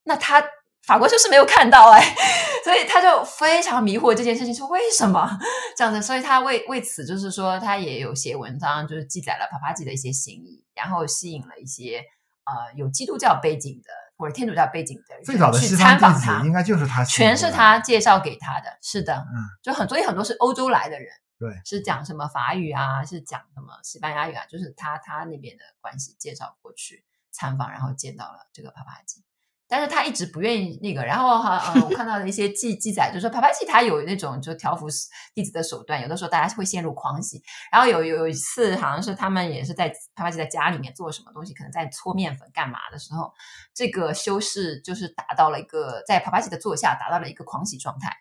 [0.04, 0.44] 那他。
[0.84, 2.16] 法国就是没有看到哎，
[2.64, 5.30] 所以他就非常迷惑这件事情，说为什么
[5.78, 6.02] 这样子？
[6.02, 12.04] 所以他为为此就是说，他也有写文章，就是记载了帕帕吉的一些行谊，然后吸引了一些
[12.46, 29.24] 呃有基督教背景的或者天主教背景的人最早的去参访他，应该就是他，全是他介绍给他的，是的，嗯，就很所以很多是欧洲来的人，对，是讲什么法语啊，是讲什么西班牙语啊，就是他他那边的关系介绍过去参访，然后见到了这个帕帕吉。
[29.72, 34.88] 但是他一直不愿意那个，然后哈，呃，我看到的一些记记载，就说帕帕吉他有那种就调服
[35.36, 37.40] 弟子的手段，有的时候大家会陷入狂喜。
[37.72, 43.32] 然后有有一次，好像是他们也是在帕帕吉在家里面做什么东西，可能在搓面粉干嘛的时候，
[43.72, 48.12] 这个修士就是达到了一个在帕帕吉的座下达到了一个狂喜状态，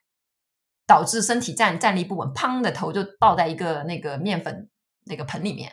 [0.86, 4.68] 导致身体站站立不稳，砰的头就倒在一个那个面粉
[5.06, 5.72] 那个盆里面，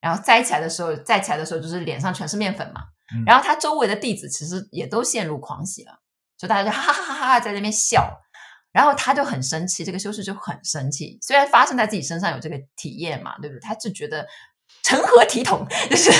[0.00, 2.91] 然后摘起来的时候，摘起来的时候就是脸上全是面粉嘛。
[3.26, 5.98] 然后他周围的弟子其实也都陷入狂喜了，
[6.38, 8.20] 就大家就哈哈哈哈哈在那边笑，
[8.72, 11.18] 然后他就很生气，这个修士就很生气。
[11.20, 13.60] 虽然发生在自己身上有这个体验嘛，对不对？
[13.60, 14.26] 他就觉得
[14.82, 16.10] 成何体统， 就是，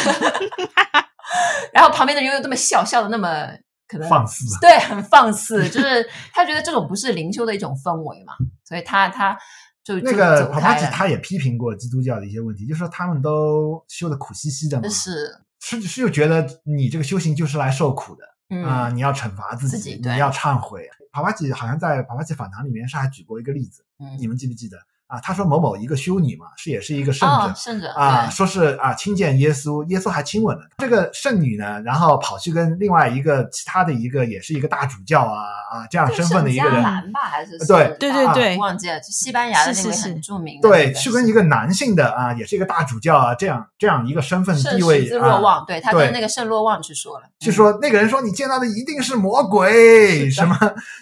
[1.73, 3.49] 然后旁边的人又这么笑，笑的那么
[3.89, 8.35] 可能放肆，对，很放肆，就是他觉得这种不是灵修的一种氛围嘛，
[8.69, 9.37] 所以他他
[9.83, 15.41] 就那个帕帕吉他也批评过基督教的一些问题，就是说他们都修的苦兮兮的嘛，是。
[15.65, 20.89] 是是，就觉得你这个修行就是来受苦的，嗯啊、呃，你要惩罚自己，自己你要忏悔。
[21.13, 24.77] 帕帕吉好像在帕帕吉访谈里面是还举过一个例子，嗯，你们记不记得？
[25.13, 30.63] 啊，他说某某一个修女嘛，是也是一个圣者，哦、圣者啊，说是啊亲见耶稣，耶稣还亲吻了。
[30.79, 50.57] 这个圣女呢，然后跑去跟另外一个其他的一个也是一个大主教啊啊这样身份的一个人，男吧还是对对对对，忘记了，西班牙的那个很著名的，对，去跟一个男性的啊，也是一个大主教啊，这样这样一个身份地位圣若望，啊、对他跟那个圣若望去说了，就说那个人说你见到的一定是魔鬼，什么？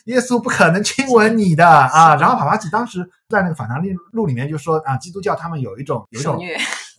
[0.07, 3.09] 耶稣不可能亲吻你的啊，然后帕帕吉当时。
[3.31, 6.39] 在那个访谈录录里面就说啊，基督教他们有一种有一种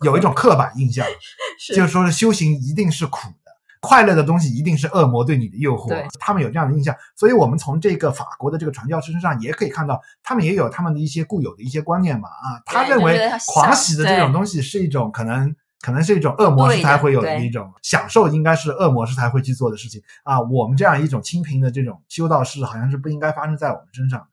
[0.03, 1.05] 有一种刻板印象，
[1.59, 6.95] 是就是说是修行一定是苦的，快乐的东西一定是恶魔对你的诱惑，他们有这样的印象。
[7.15, 20.39] 所以我们从这个法国的这个传教士身上也可以看到，他们也有他们的一些固有的一些观念嘛啊，他认为狂喜的这种东西是一种可能可能是一种恶魔师才会有的一种享受，应该是恶魔师才会去做的事情啊。
[20.41, 24.27] 我们这样一种清贫的这种修道士，好像是不应该发生在我们身上。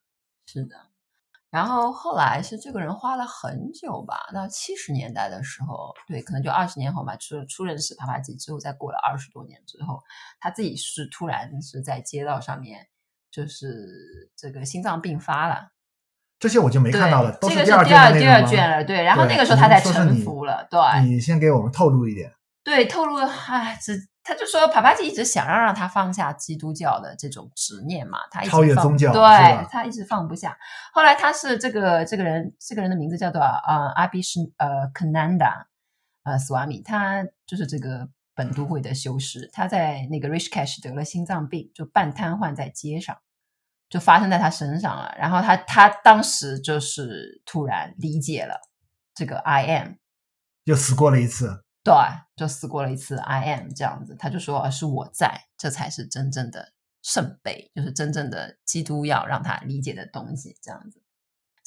[0.47, 0.77] 是的。
[1.51, 10.03] 然后后来是这个人花了很久吧，到七十年代的时候，对，可能就二十年后吧，出出认识帕帕基之后，再过了二十多年之后，
[10.41, 12.87] 他自己是突然是在街道上面，
[13.31, 15.71] 就是这个心脏病发了。
[16.39, 19.03] 这些我就没看到了，这个是第二第二卷了，对。
[19.03, 20.79] 然后那个时候他才臣服了，对。
[21.05, 22.33] 你先给我们透露一点。
[22.63, 23.99] 对，透露，哎，只
[24.29, 30.59] 他就说，帕帕吉一直想要让他放下基督教的这种执念嘛，他一直放超越宗教，对他一直放不下。
[30.93, 35.69] 后来他是这个这个人，这个人的名字叫做呃阿比什呃肯南达
[36.25, 43.17] 呃斯瓦米，他就是这个本都会的修士，他在那个 Rishikesh 得了心脏病，就半瘫痪在街上。
[43.91, 48.61] 就发生在他身上了，然后他他当时就是突然理解了
[49.15, 49.93] 这个 I am，
[50.65, 51.95] 又死过了一次，对，
[52.37, 56.73] 就死过了一次 I am 这样子，他就说是我在，这才是真正的
[57.03, 61.03] 圣杯，就是真正的基督要让他理解的东西，这样子。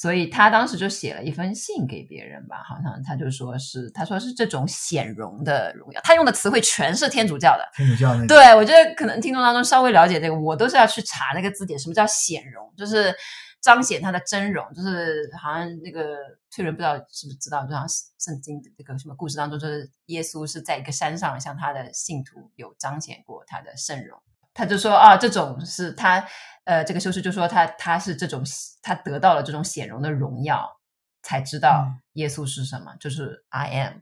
[0.01, 7.63] 所以他当时就写了一封信给别人吧，好像他就说是，他说是这种显荣的荣耀，他用的词汇全是天主教的。
[7.75, 8.25] 天主教那个。
[8.25, 13.13] 对，我觉得可能听众当中稍微了解这个，我都是要去查那个字典，什么叫显荣，就是
[13.61, 16.17] 彰显他的真容，就是好像那个
[16.49, 17.87] 退人不知道是不是知道，就好像
[18.17, 24.19] 圣经的这个什么故事当中，就是耶稣是在一个山上向他的信徒有彰显过他的圣容。
[24.53, 26.27] 他就说啊，这种是他，
[26.65, 28.43] 呃，这个修士就说他他是这种，
[28.81, 30.79] 他得到了这种显荣的荣耀，
[31.21, 33.93] 才知道耶稣是什么，嗯、就是 I am。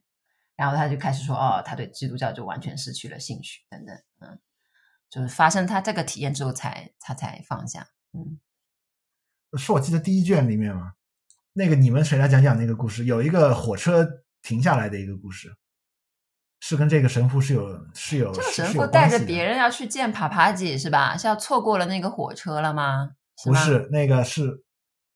[0.55, 4.39] 然后他就开始说，哦，他对基督教就完全失去了兴趣，等等，嗯，
[5.09, 7.87] 就是发生他这个体验之后才，才他才放下。
[8.11, 8.39] 嗯，
[9.57, 10.93] 是我记得第一卷里面嘛，
[11.53, 13.05] 那个你们谁来讲讲那个故事？
[13.05, 14.05] 有一个火车
[14.41, 15.55] 停下来的一个故事。
[16.59, 21.15] 是跟这个神父是有是有这个神父带着别人要去见帕帕吉是吧？
[21.17, 23.11] 是要错过了那个火车了吗？
[23.45, 24.63] 不是，那个是，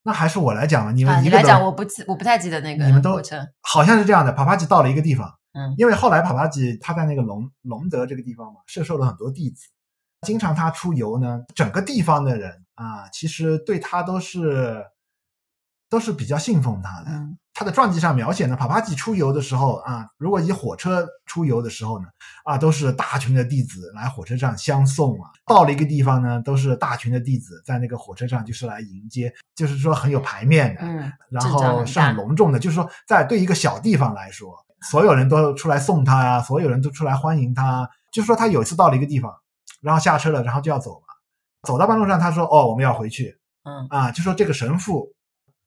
[0.04, 0.92] 那还是我来讲吧。
[0.94, 2.86] 你们、啊、你来讲，我不记我不太记得那个。
[2.86, 3.20] 你们都
[3.62, 4.32] 好像是这样的。
[4.32, 9.68] 帕帕吉到了一个地方，嗯，因为后来帕帕吉他在那个隆隆德这个地方嘛，摄受了很多弟子，
[10.22, 14.86] 经常他出游呢，整个地方的人啊，其实对他都是
[15.94, 17.12] 都是比较信奉他的。
[17.12, 22.08] 嗯他的传记上描写呢，帕帕吉出游的时候啊，如果以火车出游的时候呢，
[22.46, 25.30] 啊，都是大群的弟子来火车站相送啊。
[25.46, 32.58] 到了一个地方呢，都是大群的弟子在那个火车站就是来迎接，就是说很有排面的，嗯，然后是很隆重的。
[32.58, 34.52] 就是说，在对一个小地方来说，
[34.90, 37.88] 所有人都出来送他呀，所有人都出来欢迎他。
[38.12, 39.32] 就是说，他有一次到了一个地方，
[39.80, 41.06] 然后下车了，然后就要走了，
[41.68, 45.13] 走到半路上，他说：“哦，我们要回去。”嗯，啊，就说这个神父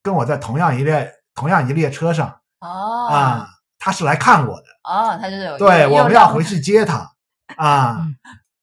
[0.07, 1.13] 跟我在同样一列。
[1.39, 2.29] 同样一列车上
[2.61, 3.47] 哦啊，
[3.79, 7.13] 他是来看我的哦，他就是有对，我们要回去接他
[7.59, 8.07] 啊。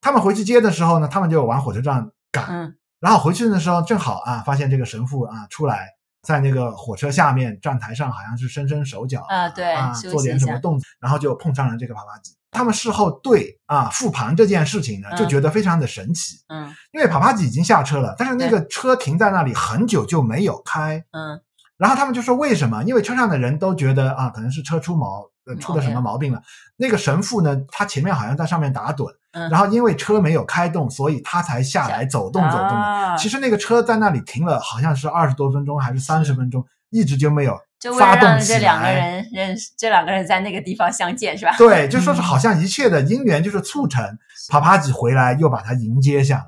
[0.01, 5.87] 他们回去接的时候呢，他们就往火车站赶，嗯，然后回去的时候正好啊，发现这个神父啊出来，
[6.23, 12.33] 在那个火车下面站台上，好像是伸伸手脚啊，对啊，做点什么动作，然后就碰上了这个帕帕吉。
[12.53, 21.41] 他们事后对啊复盘这件事情呢，就觉得非常的神奇，嗯，因为帕帕吉已经下车了，但是那个车停在那里很久就没有开，嗯。
[21.75, 22.83] 然后他们就说为什么？
[22.83, 26.41] 因为车上的人都觉得啊，可能是车出毛，呃，出了什么毛病了。
[26.77, 32.69] 那个神父呢，他前面好像在上面打盹，嗯，然后因为车没有开动，所以他才下来走动走动
[33.17, 37.57] 其实那个车在那里停了，好像是二十多分钟还是三十分钟，一直就没有
[37.91, 38.59] 发动起来。
[38.59, 41.55] 这两个人认识，这两个人在那个地方相见是吧？
[41.57, 44.17] 对，就说是好像一切的因缘就是促成
[44.49, 46.45] 帕帕吉回来，又把他迎接下来。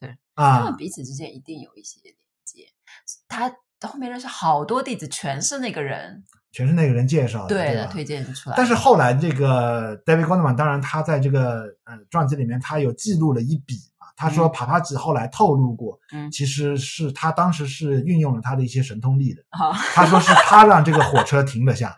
[0.00, 2.66] 对啊，他们彼此之间一定有一些连接。
[3.28, 3.54] 他。
[3.86, 8.56] 后面认识好多弟子，全是那个人，全是那个人介绍的，对的，推荐出来。
[8.56, 13.93] 但是后来这个 David Gondeman，当然他在这个呃传记里面，他有记录了一笔嘛。
[14.16, 19.42] 他说帕帕吉后来透露过，嗯，其实是他当时是运用了他的一些神通力的。
[19.50, 21.94] 好、嗯，他说是他让这个火车停了下，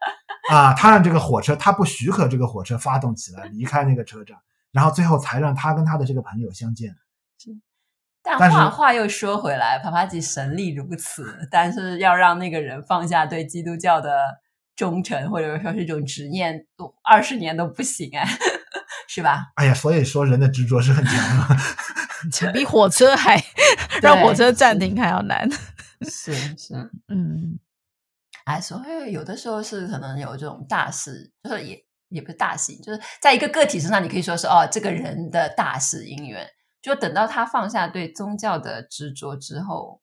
[0.50, 4.36] 啊，他让这个火车，他不许可这个火车发动起来离开那个车站，
[4.72, 6.94] 然后最后才让他跟他的这个朋友相见。
[8.22, 14.40] 但话话又说回来，帕帕吉神力如此，但是要让那个人放下对基督教的
[14.76, 18.28] 忠诚，或者说是一种执念，都二十年都不行哎，
[19.08, 19.50] 是吧？
[19.56, 21.14] 哎呀，所以说人的执着是很强
[21.48, 23.42] 的， 比火车还
[24.00, 25.48] 让火车暂停还要难。
[26.08, 26.74] 是是，
[27.08, 27.58] 嗯，
[28.44, 36.46] 哎，所以有的时候是可能有这种大事，就是也也不是大事，就是在一个个体身上，你可以说是哦，这个人的大事因缘。
[36.80, 40.00] 就等到他放下对宗教的执着之后，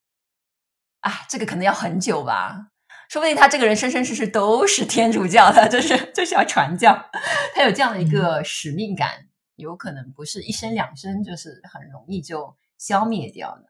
[1.00, 2.72] 啊，这个可能要很久吧。
[3.10, 7.10] 说不定他这个人生生世世都是天主教的，就是就是要传教，
[7.54, 13.66] 他有这样的一个使命感，有可能不是一生两生，就是很容易就消灭掉的。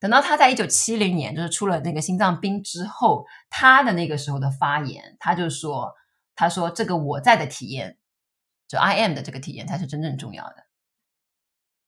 [0.00, 5.94] 等到他在一九七零年就是出了那个心脏病之后，他的那个时候的发言，他就说
[6.36, 7.98] ：“他说这个我在的体验，
[8.68, 10.66] 就 I am 的这个体验才是真正重要的。”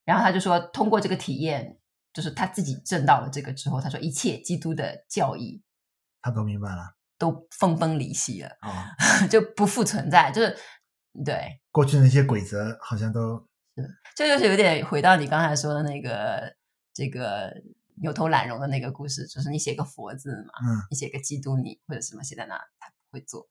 [0.05, 1.79] 然后他就说，通过这个体验，
[2.15, 5.63] 就是他自己证到了这个之后，他说一切基督的教义，
[6.21, 10.57] 他都明白了，都分崩离析了啊，哦、 就不复存在，就是
[11.25, 11.61] 对。
[11.71, 13.39] 过去那些规则好像都
[13.77, 16.55] 是，这就，是有点回到你刚才说的那个
[16.93, 17.53] 这个
[18.03, 23.49] 牛头懒龙的那个故事，就是你写个佛字嘛，嗯，你写个基督你或者什么写在那，他不会做，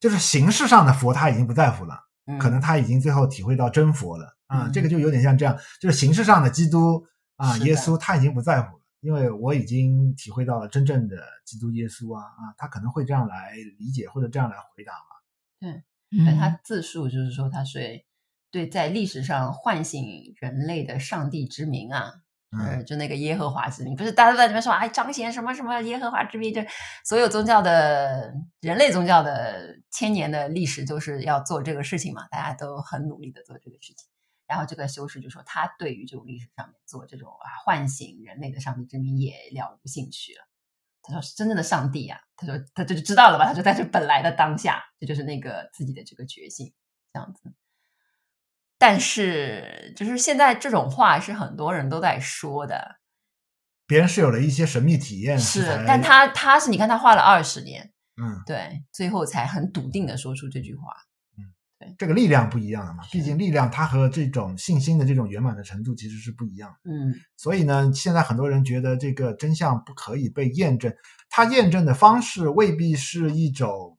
[0.00, 4.34] 就是形式上的佛他已经不在乎了，嗯、可能他已经最后体会到真佛了。
[4.46, 7.04] 啊，这个就有点像这样，就是形式上的基督
[7.34, 15.16] 啊，耶稣他已经不在乎了，因为我已经体会到了真正的基督耶稣啊啊，他可能会这样来理解或者这样来回答嘛。
[15.60, 15.82] 对，
[16.24, 18.04] 但他自述就是说他是
[18.50, 20.04] 对在历史上唤醒
[20.40, 22.12] 人类的上帝之名啊。
[22.52, 26.62] 嗯，就那个耶和华之名，不是大家都在里面说，哎，彰显什么什么耶和华之名，就
[27.04, 34.08] 所有宗教的人类宗教的千年的历史，就是要做这个事情嘛，大家都很努力的做这个事情。
[34.46, 40.46] 然后这个修士就说，他对于这种历史上面做这种啊唤醒人类的上帝之名也了无兴趣了。
[41.02, 43.46] 他说是真正的上帝啊，他说他这就知道了吧？
[43.46, 46.74] 他说在这本来的当下，这就是那个自己的这个觉醒，
[47.12, 47.54] 这样子。
[48.78, 52.96] 但是就是现在这种话是很多人都在说的，
[53.86, 60.82] 别人是有了一些神秘体验，是，但他他是你看他花了二十年，嗯，对，最后才很笃定的说出这句话。
[61.98, 66.90] 这个力量不一样的嘛，毕竟力量它和这种信心的这种圆满的程度其实是不一样的。
[66.90, 70.90] 嗯，所以呢，现在很多人觉得这个真相不可以被验证，
[71.28, 73.98] 它验证的方式未必是一种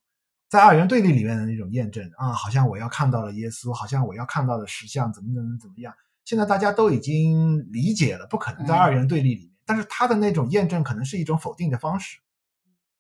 [0.50, 5.94] 在二元对立里面的那种验证啊，好像我要看到了耶稣，好像我要看到了实相，怎么怎么怎么样。
[6.26, 12.18] 现在大家都已经理解了，不可能在二元对立里面，嗯，但是它的那种验证可能是一种否定的方式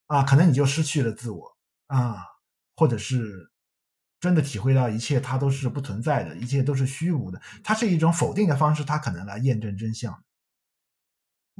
[0.05, 1.57] 啊，可能你就失去了自我
[1.87, 2.17] 啊，
[2.75, 3.49] 或者是。
[4.27, 7.41] 真的体会到一切，它都是不存在的，一切都是虚无的。
[7.63, 10.21] 它是一种否定的方式，它可能来验证真相。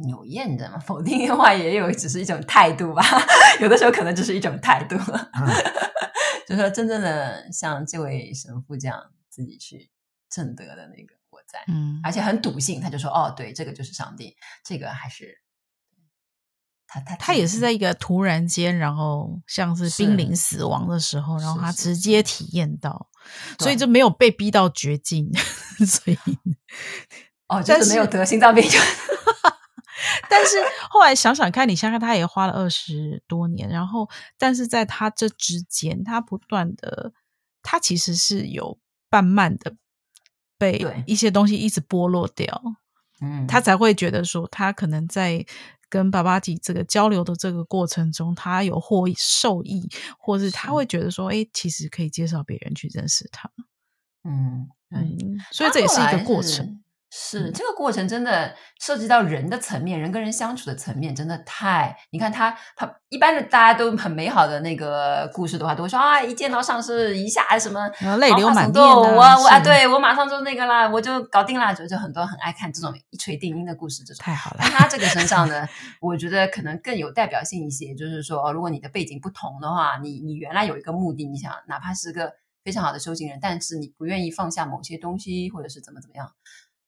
[0.10, 0.78] 有验证吗？
[0.86, 3.02] 否定的话也有，只是一种态度吧。
[3.62, 4.98] 有的时候可能只是一种态度。
[4.98, 5.48] 嗯、
[6.46, 9.90] 就是说，真正的像这位神父这样自己去
[10.30, 15.42] 证得的那个我在，嗯，而且很笃信，他就说：“哦，对，这个就是上帝，这个还是。”
[16.90, 23.10] 他他他也是在一个突然间，然后像是濒临死亡的时候，然后他直接体验到，
[23.60, 25.30] 所以就没有被逼到绝境，
[25.86, 26.18] 所以
[27.50, 28.64] 哦， 就是没有得心脏病。
[30.30, 30.56] 但是
[30.90, 37.12] 后来想想看，你想想，他也花了二十多年，然后但是在他这之间，他不断的，
[37.62, 38.80] 他其实是有
[39.10, 39.76] 慢慢的
[40.58, 42.62] 被一些东西一直剥落掉，
[43.20, 45.46] 嗯，他才会觉得说，他可能在。
[45.90, 53.50] 跟爸爸吉这个交流的这个过程中，他有获受益，或是他会觉得说，哎，其实可以介绍别人去认识他。
[54.24, 56.82] 嗯嗯，所以这也是一个过程。
[57.10, 61.96] 是这个过程真的涉及到人的层面，人跟人相处的层面真的太……
[62.12, 67.88] 你看他他一般的大家都很美好的那个故事的话，都会说啊，一见到上司一下什么
[68.18, 74.58] 泪流满面，我我啊，对我马上就那个啦，我就搞定啦，就就很多很爱看这种一锤定音的故事，这种太好了。
[74.60, 75.66] 但他这个身上呢，
[76.02, 82.34] 我觉得可能更有代表性一些，就是说，如果你的背景不同的话，你你原来有一个目的，你想哪怕是个
[82.66, 86.30] 非常好的修行人，但是你不愿意放下某些东西，或者是怎么怎么样。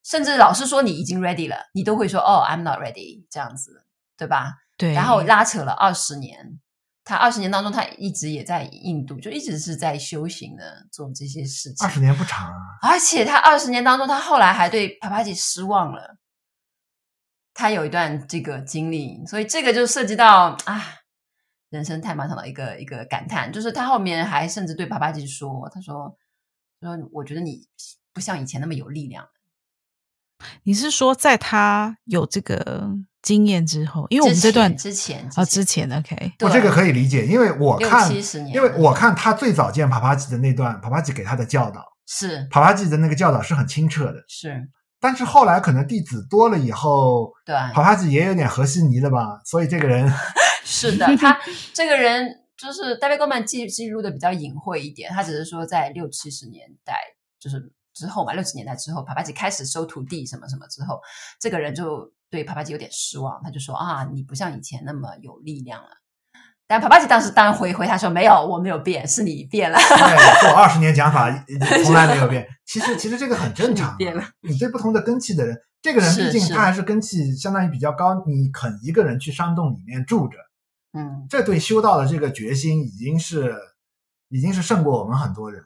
[0.09, 3.85] 甚至老师说你已经 ready 了，你都会说哦，I'm not ready 这样子，
[4.17, 4.55] 对吧？
[4.75, 4.91] 对。
[4.93, 6.59] 然后拉扯了二十年，
[7.03, 11.85] 他二十年当中，他一直也在印度，就一直是在修行的，做这些事情。
[11.85, 12.55] 二十年不长啊！
[12.81, 16.17] 而且他二十年当中，他后来还对帕帕吉失望了。
[17.53, 20.83] 他有一段这个经历，所以这个就涉及到啊，
[21.69, 26.17] 人生太漫长的一个一个感叹，就是他后面还甚至对帕帕吉说：“他说，
[26.81, 27.67] 他说，我觉得你
[28.11, 29.23] 不像以前那么有力量。”
[30.63, 32.89] 你是说，在他有这个
[33.21, 38.09] 经验之后，因为我们这段之前啊，之前 OK，我这个可以理解，因为我看，
[38.53, 42.47] 因为我看他最早见帕帕吉的那段，帕帕吉给他的教导是。
[42.49, 44.67] 帕帕吉的那个教导是很清澈的，是，
[44.99, 50.11] 但是后来可能弟子多了以后，对，帕帕吉也有点和稀泥了吧，所以这个人。
[50.63, 51.37] 是的，他
[51.73, 56.93] 这个人就是戴维戈曼记记录的比较隐晦一点，他只是说在六七十年代
[57.39, 57.73] 就是。
[57.99, 61.01] 之后嘛，六十年代之后，帕帕吉开始收徒弟什么什么之后，
[61.37, 65.89] 这个人就对帕帕吉有点失望，他就说啊，你不像以前那么有力量了。
[66.65, 69.77] 但帕帕吉当时当然回回他说没有，我没有变，是你变了。
[69.77, 71.29] 对， 做二十年讲法
[71.83, 72.47] 从来没有变。
[72.65, 73.97] 其实其实这个很正常。
[73.97, 74.23] 变了。
[74.41, 80.37] 你对不同的根器的人，这个人毕竟他还是根器相当于比较高，你肯一个人去山洞里面住着，
[80.93, 83.55] 嗯，这对修道的这个决心已经是
[84.29, 85.63] 已经是胜过我们很多人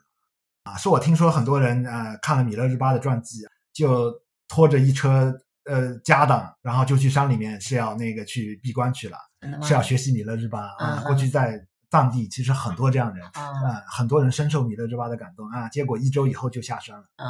[0.63, 0.75] 啊！
[0.77, 3.39] 是我听说很多人呃看了米勒日巴的传记，
[3.73, 4.11] 就
[4.47, 5.33] 拖着一车
[5.65, 9.17] 呃家当，然后就去山里面是要那个去闭关去了。
[9.61, 11.03] 是要学习米勒日巴啊！
[11.05, 11.59] 过去在
[11.91, 17.27] 藏地其实很多这样人啊，很多人深受米勒日巴的感动啊，结果一周以后就下山了啊，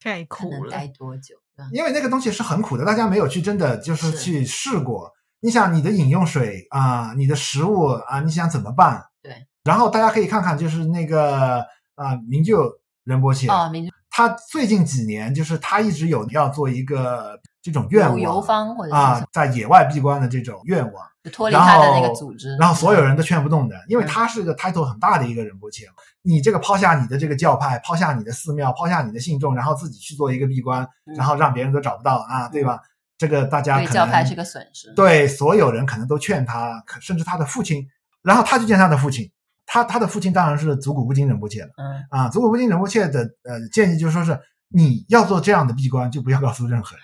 [0.00, 0.70] 太 苦了。
[0.70, 1.34] 待多久？
[1.72, 5.10] 因为那个东西是很苦的，大家没有去真的就是去试过。
[5.40, 9.02] 你想你的饮用水啊，你的食物啊，你想怎么办？
[9.20, 9.48] 对。
[9.64, 11.66] 然后大家可以看看，就是那个
[11.98, 12.72] 啊，明就
[13.04, 17.38] 仁波切哦，明就他最近几年就是他一直有要做一个。
[17.60, 25.84] 这种愿望游方或者啊，在野外闭关的这种愿望，就脱离他的那个组织，然后所有人都劝不动的，因为他是个 title 很大的一个仁波切。
[26.22, 32.80] 你这个抛下你的这个教派，抛下你的寺庙，抛下你的信众，然后自己去做一个闭关，然后让别人都找不到啊，对吧？
[33.18, 34.90] 这个大家教派是个损失。
[34.94, 37.86] 对所有人可能都劝他，甚至他的父亲，
[38.22, 39.30] 然后他去见他的父亲，
[39.68, 41.68] 他他的父亲当然是足古不金仁波切了。
[41.76, 44.36] 嗯啊，祖古不金仁波切的呃建议就是说是。
[44.70, 47.02] 你要做这样的闭关，就不要告诉任何人。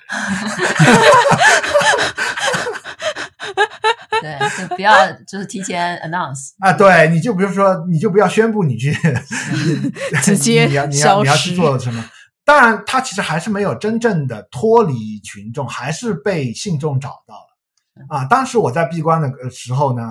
[4.21, 8.95] 对，就不要就是提前 announce 啊，对，你就比如说，你就不要宣布你去
[10.23, 12.05] 直接你要你要你要去做什么。
[12.45, 17.49] 当然，他其实还是没有真正的脱离群众，还是被信众找到了。
[18.15, 20.03] 啊，当时我在闭关的时候呢。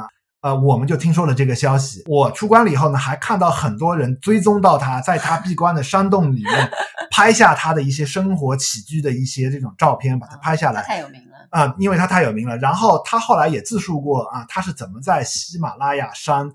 [0.43, 2.03] 呃，我们就听说了这个消息。
[2.05, 6.69] 我出关了以后呢，还看到很多人追踪到他，在他闭关的山洞里面
[7.09, 10.81] 拍下他的一些生活起居的一些这种照片，把他拍下来。
[10.81, 12.57] 哦、太有名了啊、呃，因为他太有名了。
[12.57, 16.51] 然后他后来也自述过啊，他是怎么在喜马拉雅山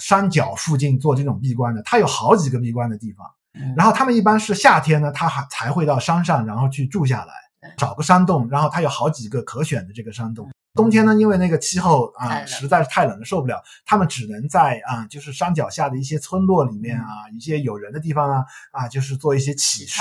[0.00, 1.80] 山脚附近做这种闭关的。
[1.84, 3.24] 他有好几个闭关的地方。
[3.54, 8.48] 嗯、然后他们一般是夏天呢，他还才会到山上，然后去住下来，找个山洞。
[8.50, 10.50] 然后他有好几个可选的这个山洞。
[10.74, 17.06] 冬天呢，因为那个气候啊实在是太冷了，受不了，他们只能在啊，就是山脚下的一些村落里面啊，
[17.36, 20.00] 一些有人的地方啊，啊，就是做一些乞食。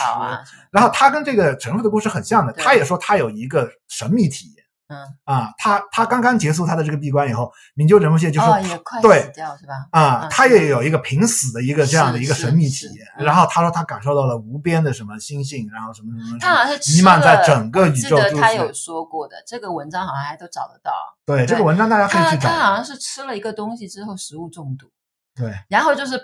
[0.72, 4.66] 然后他跟这个神父的故事很像的，他也说他有一个神秘体验。
[4.90, 9.74] 嗯啊，他他刚刚结束他的这个闭关以后，明就仁波切就说，哦，也快死掉是吧？
[9.92, 13.06] 啊，他也有一个濒死的一个这样的一个神秘体验。
[13.18, 18.16] 然后他说他感受到了无边的什么心性，然后什么什么，他好像是弥漫在整个宇宙。
[18.18, 20.94] 记得他有说过的，这个文章好像还都找得到。
[21.26, 22.50] 对，这个文章大家可以去找。
[22.50, 24.88] 他好像是吃了一个东西之后食物中毒，
[25.36, 26.18] 对，然后就是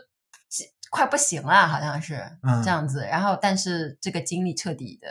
[0.89, 3.05] 快不行了，好像是嗯这样子。
[3.11, 5.09] 然后但是这个经历彻底的。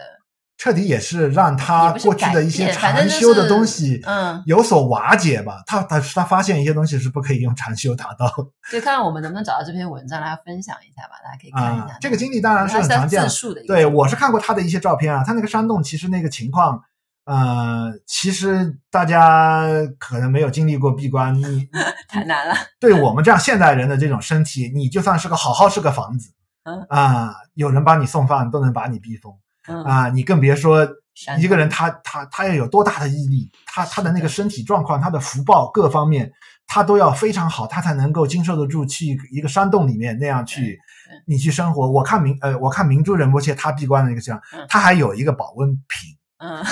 [0.63, 5.61] 彻底也是让他过去的一些禅修的东西，嗯，有所瓦解吧。
[5.67, 8.33] 他他他发现一些东西是不可以用禅修达到。
[8.71, 11.99] 对，看看我们能不能找到这篇文章来分享一下吧，大家可以看一下。
[12.01, 13.29] 这个经历当然是很常见的。
[13.67, 16.81] 对，我是看过他的一些照片啊，他那个山洞其实那个情况，
[17.25, 19.67] 呃，其实大家
[19.99, 21.69] 可能没有经历过闭关，你
[22.09, 22.55] 太难了。
[22.79, 26.31] 对我们这样现代人的这种身体，你就算是个好好是个房子，
[26.63, 29.35] 嗯啊，有人帮你送饭都能把你逼疯。
[29.69, 30.87] 嗯、啊，你更别说
[31.39, 36.33] 一个人他，他他他要有多大的毅力，他他的那个身体状况，他的福报各方面，
[36.67, 40.79] 他都要非常好，他才能够经受得住去一个山洞里面那样去，
[41.27, 41.91] 你去生活。
[41.91, 46.65] 我看明呃，我看明珠仁波切他闭关的那个地方，他还有一个保温瓶，嗯。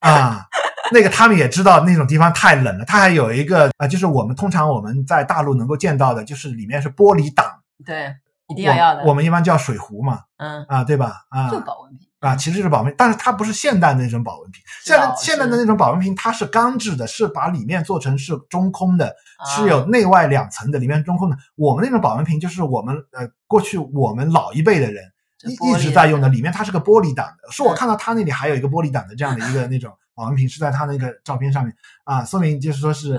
[0.00, 0.46] 啊，
[0.92, 7.46] 那个他们也知道那种地方太冷了，他还有一个啊、呃，就是我们通常我们在大陆能够见到的，就是里面是玻璃挡，
[7.84, 8.16] 对，
[8.48, 10.64] 一定要要的，我，我们一般叫水壶嘛，嗯。
[10.68, 11.26] 啊，对吧？
[11.28, 12.08] 啊，就保温瓶。
[12.20, 14.62] 啊，其实就是保温，但是它不是现代的那种保温瓶。
[14.84, 19.16] 现在现在的那种保温瓶，它是钢制的，是把里面做成是中空的，
[19.56, 21.36] 是有内外两层的，里面中空的。
[21.56, 25.02] 我们那种保温瓶就是我们呃过去我们老一辈的人
[25.44, 27.50] 一一直在用的，里面它是个玻璃挡的。
[27.50, 33.18] 说我看到他那里还有一个玻璃挡的这样的一个那种保温瓶，是在他那个照片上面啊，说明就是说是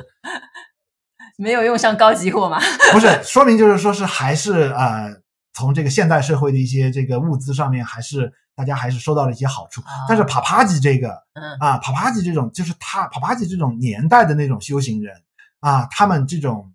[1.39, 2.59] 没有用上高级货吗？
[2.93, 5.09] 不是，说明就是说是还是呃
[5.53, 8.31] 从这个现代社会的一些这个物资上面还是。
[8.55, 15.23] 大家还是收到了一些好处，但是帕帕吉这个，嗯啊，帕帕吉这种就是他帕帕吉这种年代的那种修行人
[15.61, 16.71] 啊，他们这种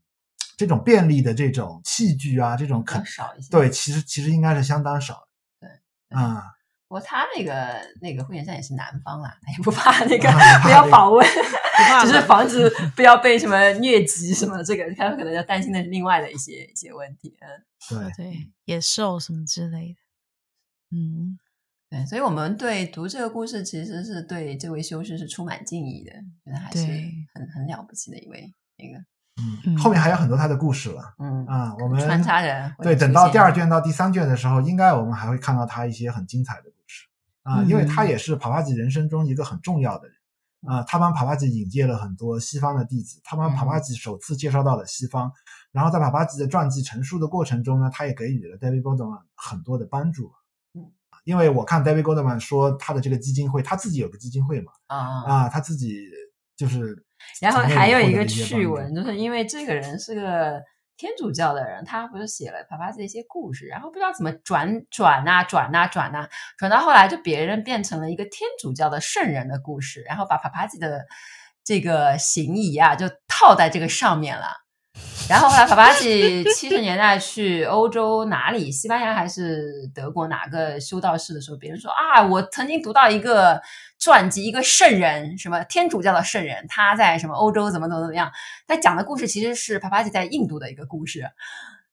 [0.56, 3.50] 这种便利的这种器具啊，这种肯少一些。
[3.50, 5.28] 对，其实其实应该是相当少的。
[5.60, 6.42] 对，啊，
[6.88, 10.28] 不过他那个那个惠严山也是南方啦，他也不怕那个
[10.62, 11.24] 不要访问，
[12.02, 17.36] 就是防止不要被什么疟疾什么，这个他可能要担心的是另外的一些一些问题。
[17.40, 21.38] 嗯，对对，野兽什么之类的，嗯。
[21.88, 26.10] 对，所以我们对读这个故事，其实是对这位修士是充满敬意的，
[26.44, 26.84] 觉得还是
[27.32, 29.04] 很很了不起的一位那个。
[29.66, 31.14] 嗯，后面还有很多他的故事了。
[31.18, 37.06] 嗯啊，我们穿插着对，等到第二卷到第三卷的时候，应该我们还会看到他一些很精彩的故事
[37.42, 40.16] 啊，因为他也是帕帕吉人生中一个很重要的人
[40.66, 45.30] 啊，他帮帕帕吉引荐了很多西方的弟子，他帮帕帕吉首次介绍到了西方，
[45.70, 50.32] 然后在帕帕吉的传记成书的过程中呢，他也给予了 David Goldman 很多的帮助。
[51.26, 56.08] 因为我看 David Goldman 说他的这个基金会，他自己有个基金会嘛，啊啊，他自己
[56.56, 57.04] 就是。
[57.40, 60.62] 然后还有一个趣闻，就是因为这个人是个
[60.96, 71.06] 天主教的人，他不是写了帕帕吉的一些故事，然后不知道怎么转转啊转啊转啊，转到后来就别人变成了一个天主教的圣人的故事，然后把帕帕吉的
[71.64, 74.46] 这个行仪啊就套在这个上面了。
[75.28, 83.60] 然后后来，帕帕吉七十年代去欧洲哪里，西班牙还是德国哪个修道士的时候，别人说啊，我曾经读到一个
[83.98, 88.30] 传记，一个圣人，什么天主教的圣人，他在什么欧洲怎么怎么怎么样。
[88.68, 91.28] 他讲的故事其实是帕帕吉在印度的一个故事，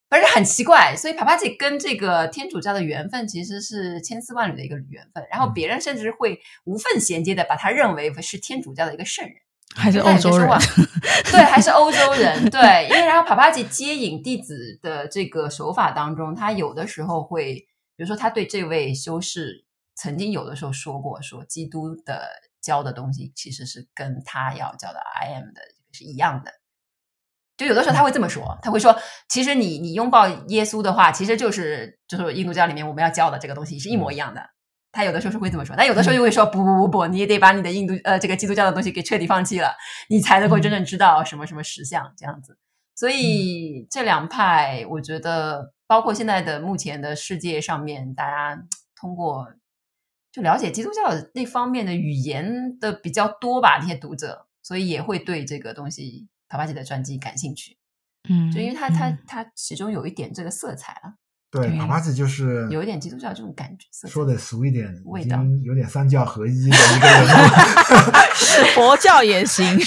[0.10, 0.96] 反正很奇怪。
[0.96, 5.26] 所以帕帕吉跟这个天主教的缘分其实是千丝万缕的一个缘分。
[5.32, 9.38] 然后别人甚至会无缝衔接的把他认为是天主教的一个圣人。
[9.76, 10.50] 还是欧洲人，
[11.32, 17.56] 对，还是欧洲人，对，因为然后帕帕吉接引弟子的这个手法当中，他有的时候会，
[17.96, 19.66] 比如说他对这位修士
[19.96, 22.28] 曾经有的时候说过，说基督的
[22.62, 25.62] 教的东西其实是跟他要教的 I am 的
[25.92, 26.52] 是一样的，
[27.58, 28.96] 就有的时候他会这么说，他会说，
[29.28, 34.50] 其实你你拥抱耶稣的话，其实就是就是印度教里面我们要教的这个东西是一模一样的。
[34.94, 39.74] 他有的时候是会这么说，但有的时候又会说不不不不，你也得把你的印度呃这个基督教的东西给彻底放弃了，
[40.08, 42.60] 你才能够真正知道什么什么实相这样子。
[42.96, 48.64] 所以这两派，我觉得包括现在的目前的世界上面，大家
[48.96, 49.52] 通过
[50.32, 51.02] 就了解基督教
[51.34, 57.78] 那方面的语言的比较多吧，那些读者，所以也会对这个东西帕帕吉的传记感兴趣。
[58.30, 61.16] 嗯，就因为他他他其中有一点这个色彩啊。
[61.54, 69.78] 对，帕帕吉就是有一点基督教这种感觉，说的俗一点，味道有点三教合一的一个 人物， 佛教也行，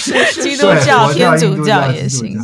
[0.41, 2.37] 基督教、天主教也行，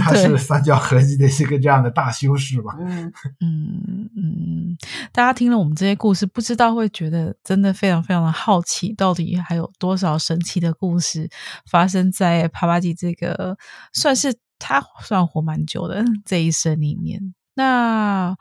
[0.00, 2.74] 他 是三教合一的一个这样的大修士吧。
[2.80, 4.76] 嗯嗯嗯，
[5.12, 11.30] 大家听了我们这些故事，不知道会觉得真的非常非常的好奇，到底还有多少神奇的故事
[11.70, 13.56] 发生在帕帕吉这个
[13.92, 17.34] 算是他算活蛮久的这一生里面。
[17.54, 18.34] 那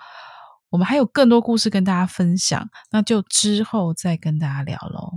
[0.70, 5.12] 我们还有更多故事跟大家分享，那就之后再跟大家聊喽。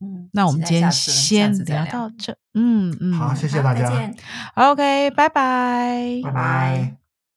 [0.00, 2.36] 嗯，那我们今天先聊到这。
[2.54, 3.88] 嗯嗯，好，谢谢大家。
[4.54, 7.01] OK，拜拜，拜拜。